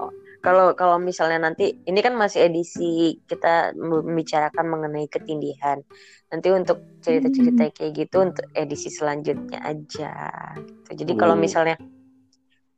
kalau 0.45 0.77
kalau 0.77 1.01
misalnya 1.01 1.49
nanti 1.49 1.73
ini 1.89 1.99
kan 2.05 2.13
masih 2.13 2.45
edisi 2.45 3.17
kita 3.25 3.73
membicarakan 3.73 4.69
mengenai 4.69 5.09
ketindihan 5.09 5.81
nanti 6.29 6.53
untuk 6.53 6.85
cerita-cerita 7.01 7.65
hmm. 7.65 7.73
kayak 7.73 7.91
gitu 7.97 8.17
untuk 8.21 8.45
edisi 8.53 8.93
selanjutnya 8.93 9.57
aja 9.65 10.13
gitu. 10.61 11.01
jadi 11.01 11.13
kalau 11.17 11.33
hmm. 11.33 11.41
misalnya 11.41 11.77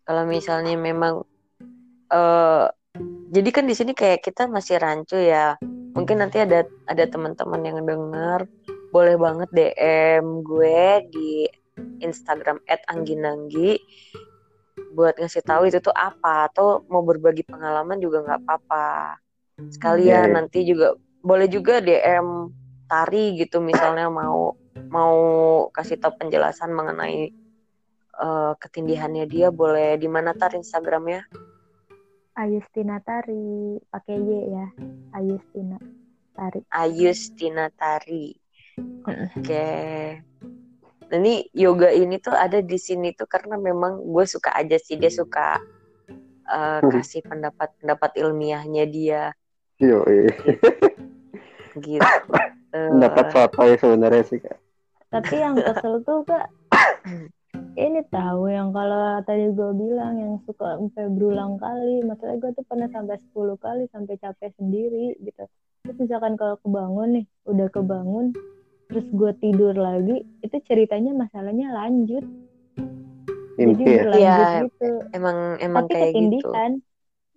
kalau 0.08 0.24
misalnya 0.24 0.80
memang 0.80 1.28
uh, 2.16 2.66
jadi 3.28 3.50
kan 3.52 3.68
di 3.68 3.76
sini 3.76 3.92
kayak 3.92 4.24
kita 4.24 4.48
masih 4.48 4.80
rancu 4.80 5.20
ya 5.20 5.60
mungkin 5.92 6.24
nanti 6.24 6.40
ada 6.40 6.64
ada 6.88 7.04
teman-teman 7.04 7.62
yang 7.68 7.84
dengar 7.84 8.48
boleh 8.96 9.20
banget 9.20 9.50
DM 9.52 10.48
gue 10.48 11.04
di 11.12 11.30
Instagram 12.00 12.64
@angginanggi 12.88 13.76
buat 14.98 15.14
ngasih 15.22 15.46
tahu 15.46 15.70
itu 15.70 15.78
tuh 15.78 15.94
apa 15.94 16.50
atau 16.50 16.82
mau 16.90 17.06
berbagi 17.06 17.46
pengalaman 17.46 18.02
juga 18.02 18.26
nggak 18.26 18.42
apa-apa. 18.42 19.22
Sekalian 19.70 20.34
Yeah. 20.34 20.36
nanti 20.42 20.66
juga 20.66 20.98
boleh 21.22 21.46
juga 21.46 21.78
DM 21.78 22.50
Tari 22.90 23.38
gitu 23.38 23.62
misalnya 23.62 24.10
mau 24.10 24.58
mau 24.90 25.16
kasih 25.70 26.02
tahu 26.02 26.18
penjelasan 26.18 26.74
mengenai 26.74 27.30
eh, 28.18 28.54
ketindihannya 28.58 29.30
dia 29.30 29.54
boleh 29.54 30.02
di 30.02 30.10
mana 30.10 30.34
tar 30.34 30.58
Instagramnya? 30.58 31.30
Ayustina 32.38 32.98
Tari 33.02 33.78
pakai 33.94 34.18
Y 34.18 34.32
ya 34.50 34.68
Ayustina 35.14 35.78
Tari. 36.34 36.62
Ayustina 36.74 37.70
Tari. 37.74 38.34
Oke. 39.06 39.46
Nah, 39.46 40.22
ini 41.14 41.48
yoga 41.56 41.88
ini 41.92 42.20
tuh 42.20 42.36
ada 42.36 42.60
di 42.60 42.76
sini 42.76 43.16
tuh 43.16 43.28
karena 43.30 43.56
memang 43.56 44.04
gue 44.04 44.26
suka 44.28 44.52
aja 44.56 44.76
sih. 44.76 45.00
Dia 45.00 45.12
suka 45.12 45.60
eh, 46.48 46.80
Hmm. 46.80 46.92
kasih 46.92 47.24
pendapat-pendapat 47.28 48.12
ilmiahnya 48.24 48.84
dia. 48.88 49.24
Yo, 49.78 50.02
gitu. 51.78 52.02
pendapat 52.72 53.26
foto 53.30 53.62
ya 53.68 53.76
sebenarnya 53.78 54.24
sih 54.26 54.40
kak. 54.42 54.58
tapi 55.08 55.40
yang 55.40 55.56
kesel 55.56 56.04
tuh 56.04 56.26
kak 56.28 56.52
ini 57.78 58.02
tahu 58.10 58.50
yang 58.52 58.74
kalau 58.74 59.22
tadi 59.24 59.54
gue 59.54 59.72
bilang 59.78 60.18
yang 60.18 60.34
suka 60.50 60.82
sampai 60.82 61.14
berulang 61.14 61.62
kali. 61.62 62.02
Masalah 62.04 62.36
gue 62.42 62.52
tuh 62.58 62.66
pernah 62.66 62.90
sampai 62.90 63.22
10 63.22 63.54
kali 63.62 63.84
sampai 63.94 64.16
capek 64.18 64.52
sendiri 64.58 65.14
gitu. 65.22 65.46
Terus 65.86 65.98
misalkan 66.02 66.34
kalau 66.36 66.58
kebangun 66.66 67.22
nih 67.22 67.26
udah 67.46 67.68
kebangun 67.70 68.34
terus 68.88 69.06
gue 69.12 69.32
tidur 69.44 69.76
lagi 69.76 70.24
itu 70.42 70.58
ceritanya 70.64 71.12
masalahnya 71.12 71.68
lanjut 71.72 72.24
jadi 73.58 73.68
Mimpi 73.68 73.84
ya. 73.84 74.02
berlanjut 74.02 74.20
Iya, 74.22 74.62
gitu 74.64 74.90
emang 75.12 75.38
emang 75.60 75.84
tapi 75.88 75.94
kayak 75.94 76.14
gitu. 76.32 76.50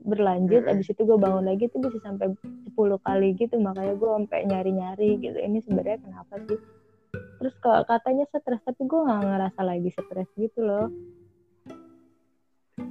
berlanjut 0.01 0.63
Mm-mm. 0.65 0.73
abis 0.73 0.87
itu 0.89 1.03
gue 1.05 1.19
bangun 1.21 1.45
lagi 1.45 1.65
tuh 1.69 1.81
bisa 1.85 1.99
sampai 2.01 2.33
10 2.73 2.97
kali 3.03 3.29
gitu 3.37 3.61
makanya 3.61 3.95
gue 3.99 4.09
sampai 4.09 4.39
nyari-nyari 4.49 5.11
gitu 5.21 5.37
ini 5.37 5.59
sebenarnya 5.61 5.99
kenapa 6.01 6.35
sih 6.49 6.59
terus 7.37 7.55
kalau 7.61 7.83
katanya 7.85 8.25
stres 8.29 8.61
tapi 8.65 8.83
gue 8.85 9.01
nggak 9.01 9.23
ngerasa 9.27 9.61
lagi 9.61 9.91
stres 9.93 10.29
gitu 10.37 10.61
loh 10.65 10.89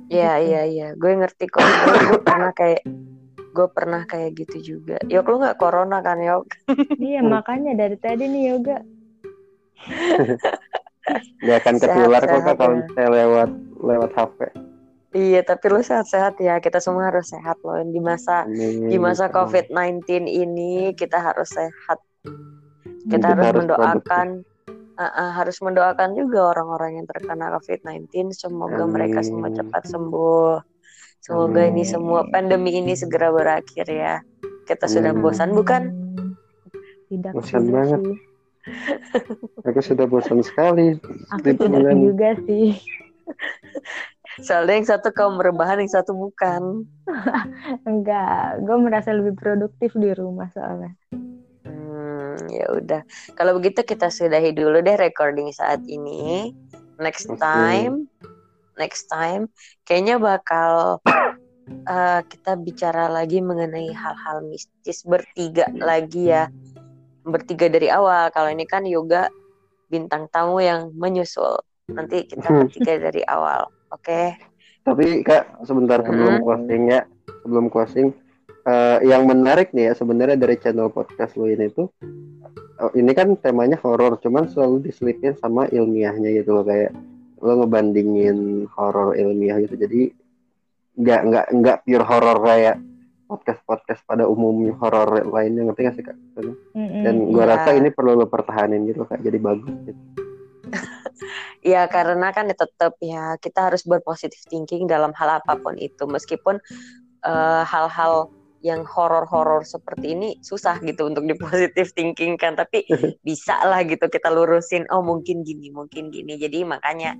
Iya 0.09 0.41
Gitu. 0.41 0.49
iya 0.49 0.61
iya, 0.65 0.87
gue 0.97 1.11
ngerti 1.21 1.45
kok. 1.45 1.61
Gue 2.09 2.19
pernah 2.25 2.49
kayak 2.49 2.81
gue 3.49 3.67
pernah 3.69 4.05
kayak 4.05 4.37
gitu 4.37 4.57
juga. 4.77 4.97
Yok 5.09 5.25
lu 5.29 5.35
nggak 5.41 5.57
corona 5.57 5.99
kan 6.05 6.21
Yok? 6.21 6.45
iya 7.01 7.21
makanya 7.33 7.73
dari 7.75 7.97
tadi 7.97 8.25
nih 8.29 8.43
yoga 8.55 8.79
Gak 11.41 11.57
akan 11.63 11.75
ketular 11.79 12.21
kok 12.21 12.41
kak 12.45 12.55
kalau 12.59 12.77
ya. 12.77 12.87
saya 12.93 13.09
lewat 13.09 13.49
lewat 13.79 14.11
HP. 14.13 14.39
Iya 15.09 15.41
tapi 15.41 15.65
lu 15.73 15.81
sehat-sehat 15.81 16.37
ya. 16.37 16.61
Kita 16.61 16.77
semua 16.77 17.09
harus 17.09 17.33
sehat 17.33 17.57
loh 17.65 17.81
di 17.81 17.97
masa 17.97 18.45
Amin. 18.45 18.91
di 18.91 18.97
masa 19.01 19.31
COVID-19 19.31 20.29
ini 20.29 20.93
kita 20.93 21.17
harus 21.17 21.49
sehat. 21.49 21.97
Kita 23.09 23.17
Kita 23.17 23.27
harus 23.33 23.41
harus 23.41 23.59
mendoakan 23.65 24.27
uh, 24.99 25.03
uh, 25.07 25.29
harus 25.33 25.57
mendoakan 25.63 26.09
juga 26.13 26.53
orang-orang 26.53 27.01
yang 27.01 27.07
terkena 27.09 27.55
COVID-19 27.57 28.35
semoga 28.35 28.85
mereka 28.85 29.25
semua 29.25 29.49
Amin. 29.49 29.57
cepat 29.57 29.83
sembuh. 29.89 30.68
Semoga 31.19 31.61
ini 31.63 31.83
Amin. 31.83 31.85
semua 31.85 32.21
pandemi 32.25 32.71
ini 32.73 32.95
segera 32.95 33.29
berakhir 33.29 33.85
ya. 33.85 34.23
Kita 34.63 34.85
sudah 34.85 35.11
bosan 35.11 35.51
bukan? 35.51 35.83
Hmm, 35.89 36.29
tidak 37.07 37.31
Bosan 37.33 37.61
juga 37.63 37.73
banget. 37.75 37.99
sih 38.01 38.17
Aku 39.65 39.79
sudah 39.81 40.05
bosan 40.05 40.39
sekali. 40.39 40.95
aku 41.29 41.41
Di 41.43 41.51
tidak 41.57 41.81
bulan- 41.83 42.01
juga 42.05 42.29
sih 42.45 42.69
Soalnya 44.39 44.73
yang 44.73 44.87
satu 44.87 45.11
kaum 45.11 45.35
rebahan, 45.35 45.83
yang 45.83 45.91
satu 45.91 46.15
bukan. 46.15 46.87
enggak 47.89 48.63
gue 48.63 48.77
merasa 48.79 49.11
lebih 49.11 49.35
produktif 49.35 49.91
di 49.93 50.13
rumah 50.13 50.47
soalnya 50.49 50.95
Hmm, 51.65 52.37
ya 52.47 52.71
udah. 52.71 53.01
Kalau 53.33 53.57
begitu 53.57 53.83
kita 53.83 54.07
sudahi 54.07 54.53
dulu 54.53 54.79
deh 54.79 54.95
recording 54.95 55.51
saat 55.51 55.83
ini. 55.83 56.53
Next 56.97 57.27
time, 57.35 58.07
next 58.79 59.11
time, 59.11 59.51
kayaknya 59.83 60.15
bakal 60.17 61.03
eh, 61.69 62.21
kita 62.25 62.55
bicara 62.57 63.11
lagi 63.11 63.43
mengenai 63.43 63.91
hal-hal 63.91 64.47
mistis 64.47 65.03
bertiga 65.05 65.67
lagi 65.77 66.31
ya. 66.31 66.47
Bertiga 67.27 67.67
dari 67.69 67.91
awal. 67.91 68.31
Kalau 68.31 68.49
ini 68.49 68.65
kan 68.65 68.87
yoga 68.87 69.29
bintang 69.91 70.31
tamu 70.31 70.63
yang 70.63 70.89
menyusul. 70.95 71.59
Nanti 71.91 72.25
kita 72.25 72.47
bertiga 72.49 72.97
dari 72.97 73.21
awal. 73.27 73.69
Oke. 73.91 74.33
Tapi 74.85 75.21
kak 75.21 75.65
sebentar 75.67 76.01
sebelum 76.01 76.39
Hmm. 76.39 76.43
closing 76.45 76.83
ya, 76.89 77.01
sebelum 77.43 77.65
closing, 77.69 78.07
eh, 78.65 78.97
yang 79.05 79.27
menarik 79.27 79.75
nih 79.75 79.91
ya 79.91 79.93
sebenarnya 79.93 80.37
dari 80.39 80.55
channel 80.57 80.89
podcast 80.89 81.37
lu 81.37 81.51
ini 81.51 81.69
tuh, 81.69 81.91
oh, 82.81 82.91
ini 82.95 83.11
kan 83.13 83.35
temanya 83.37 83.77
horor, 83.81 84.17
cuman 84.17 84.49
selalu 84.49 84.89
diselipin 84.89 85.35
sama 85.37 85.67
ilmiahnya 85.69 86.31
gitu 86.41 86.55
loh 86.57 86.65
kayak 86.65 86.95
lo 87.39 87.63
ngebandingin 87.63 88.67
horor 88.75 89.15
ilmiah 89.15 89.59
gitu, 89.63 89.75
jadi 89.79 90.11
nggak 90.99 91.21
nggak 91.31 91.45
nggak 91.55 91.77
pure 91.87 92.05
horor 92.05 92.37
kayak 92.43 92.75
podcast 93.29 93.61
podcast 93.63 94.01
pada 94.03 94.25
umumnya 94.25 94.73
horor 94.81 95.21
lainnya 95.29 95.69
ngerti 95.69 95.81
gak 95.85 95.95
sih 95.95 96.03
kak? 96.03 96.17
Mm-mm. 96.73 97.03
Dan 97.05 97.15
gua 97.29 97.45
Iya. 97.45 97.51
rasa 97.55 97.69
ini 97.77 97.93
perlu 97.93 98.17
lo 98.17 98.25
pertahanin 98.25 98.89
gitu 98.89 99.05
kak, 99.05 99.21
jadi 99.21 99.37
bagus. 99.37 99.75
Gitu. 99.87 100.01
Ya 101.59 101.83
karena 101.91 102.31
kan 102.31 102.47
ya 102.47 102.55
tetap 102.55 102.95
ya 103.03 103.35
kita 103.35 103.67
harus 103.67 103.83
berpositif 103.83 104.39
thinking 104.47 104.87
dalam 104.87 105.11
hal 105.11 105.43
apa 105.43 105.59
pun 105.59 105.75
itu 105.75 106.07
meskipun 106.07 106.55
eh, 107.27 107.63
hal-hal 107.67 108.31
yang 108.59 108.83
horor-horor 108.83 109.63
seperti 109.63 110.15
ini 110.15 110.29
susah 110.43 110.83
gitu 110.83 111.07
untuk 111.07 111.23
di 111.23 111.35
positive 111.35 111.89
thinking 111.97 112.35
kan 112.35 112.59
tapi 112.59 112.83
bisa 113.27 113.59
lah 113.63 113.83
gitu 113.87 114.11
kita 114.11 114.27
lurusin 114.27 114.83
oh 114.91 115.03
mungkin 115.03 115.43
gini 115.47 115.71
mungkin 115.71 116.11
gini. 116.11 116.35
Jadi 116.35 116.67
makanya 116.67 117.15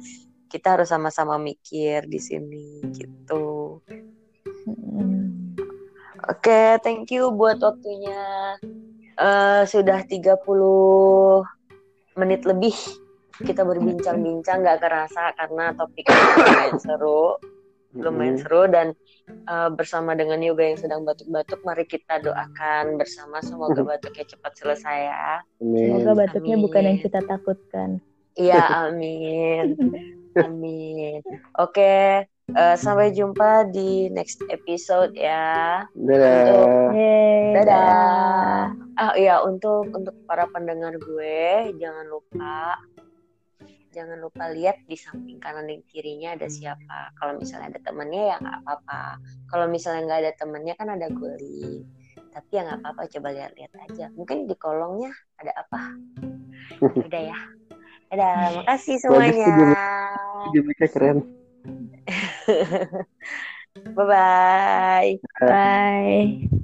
kita 0.50 0.76
harus 0.76 0.90
sama-sama 0.90 1.38
mikir 1.38 2.10
di 2.10 2.20
sini 2.20 2.82
gitu. 2.92 3.80
Oke, 6.30 6.78
thank 6.84 7.10
you 7.14 7.32
buat 7.32 7.62
waktunya. 7.62 8.58
Eh 9.16 9.64
sudah 9.66 10.04
30 10.06 10.46
menit 12.20 12.44
lebih 12.44 12.76
kita 13.40 13.64
berbincang-bincang. 13.64 14.62
Nggak 14.62 14.80
kerasa 14.84 15.32
karena 15.38 15.72
topiknya 15.78 16.18
lumayan 16.38 16.78
seru, 16.82 17.40
lumayan 17.94 18.38
Hmm. 18.38 18.42
seru 18.42 18.64
dan 18.68 18.88
eh, 19.28 19.70
bersama 19.72 20.14
dengan 20.14 20.42
yoga 20.42 20.64
yang 20.64 20.78
sedang 20.78 21.02
batuk-batuk, 21.04 21.62
mari 21.62 21.86
kita 21.86 22.18
doakan 22.20 22.98
bersama 22.98 23.40
semoga 23.40 23.82
batuknya 23.82 24.26
cepat 24.26 24.54
selesai 24.56 24.98
ya. 25.06 25.28
Amin. 25.60 26.02
semoga 26.02 26.12
batuknya 26.20 26.56
bukan 26.58 26.84
yang 26.86 26.98
Amin. 26.98 27.04
kita 27.04 27.20
takutkan 27.24 27.90
Iya, 28.34 28.62
amin. 28.88 29.66
Amin. 30.40 31.20
Oke, 31.54 32.24
eh, 32.26 32.76
sampai 32.78 33.12
jumpa 33.12 33.68
di 33.68 34.08
next 34.10 34.40
episode 34.48 35.12
ya. 35.14 35.84
Dadah. 35.92 36.94
Yeay, 36.94 37.54
Dadah. 37.58 38.72
Ah 38.96 39.14
iya 39.16 39.40
untuk 39.40 39.90
untuk 39.92 40.16
para 40.24 40.44
pendengar 40.48 40.96
gue 40.96 41.40
jangan 41.76 42.06
lupa 42.08 42.76
jangan 43.90 44.18
lupa 44.22 44.50
lihat 44.54 44.78
di 44.86 44.98
samping 44.98 45.42
kanan 45.42 45.66
dan 45.66 45.82
kirinya 45.90 46.38
ada 46.38 46.48
siapa. 46.48 47.14
Kalau 47.18 47.38
misalnya 47.42 47.74
ada 47.76 47.82
temennya 47.82 48.24
ya 48.34 48.36
nggak 48.42 48.58
apa-apa. 48.64 49.02
Kalau 49.50 49.66
misalnya 49.66 50.02
nggak 50.06 50.22
ada 50.26 50.34
temennya 50.38 50.74
kan 50.78 50.88
ada 50.94 51.08
guling. 51.10 51.84
Tapi 52.30 52.50
ya 52.54 52.62
nggak 52.66 52.80
apa-apa 52.86 53.02
coba 53.18 53.28
lihat-lihat 53.34 53.74
aja. 53.90 54.06
Mungkin 54.14 54.46
di 54.46 54.56
kolongnya 54.56 55.12
ada 55.42 55.52
apa. 55.58 55.82
Udah 57.08 57.22
ya. 57.34 57.40
Dadah, 58.10 58.62
makasih 58.62 58.98
semuanya. 58.98 59.54
Gimiknya 60.50 60.88
keren. 60.90 61.18
Bye 63.96 64.06
bye. 64.06 65.14
Bye. 65.40 66.60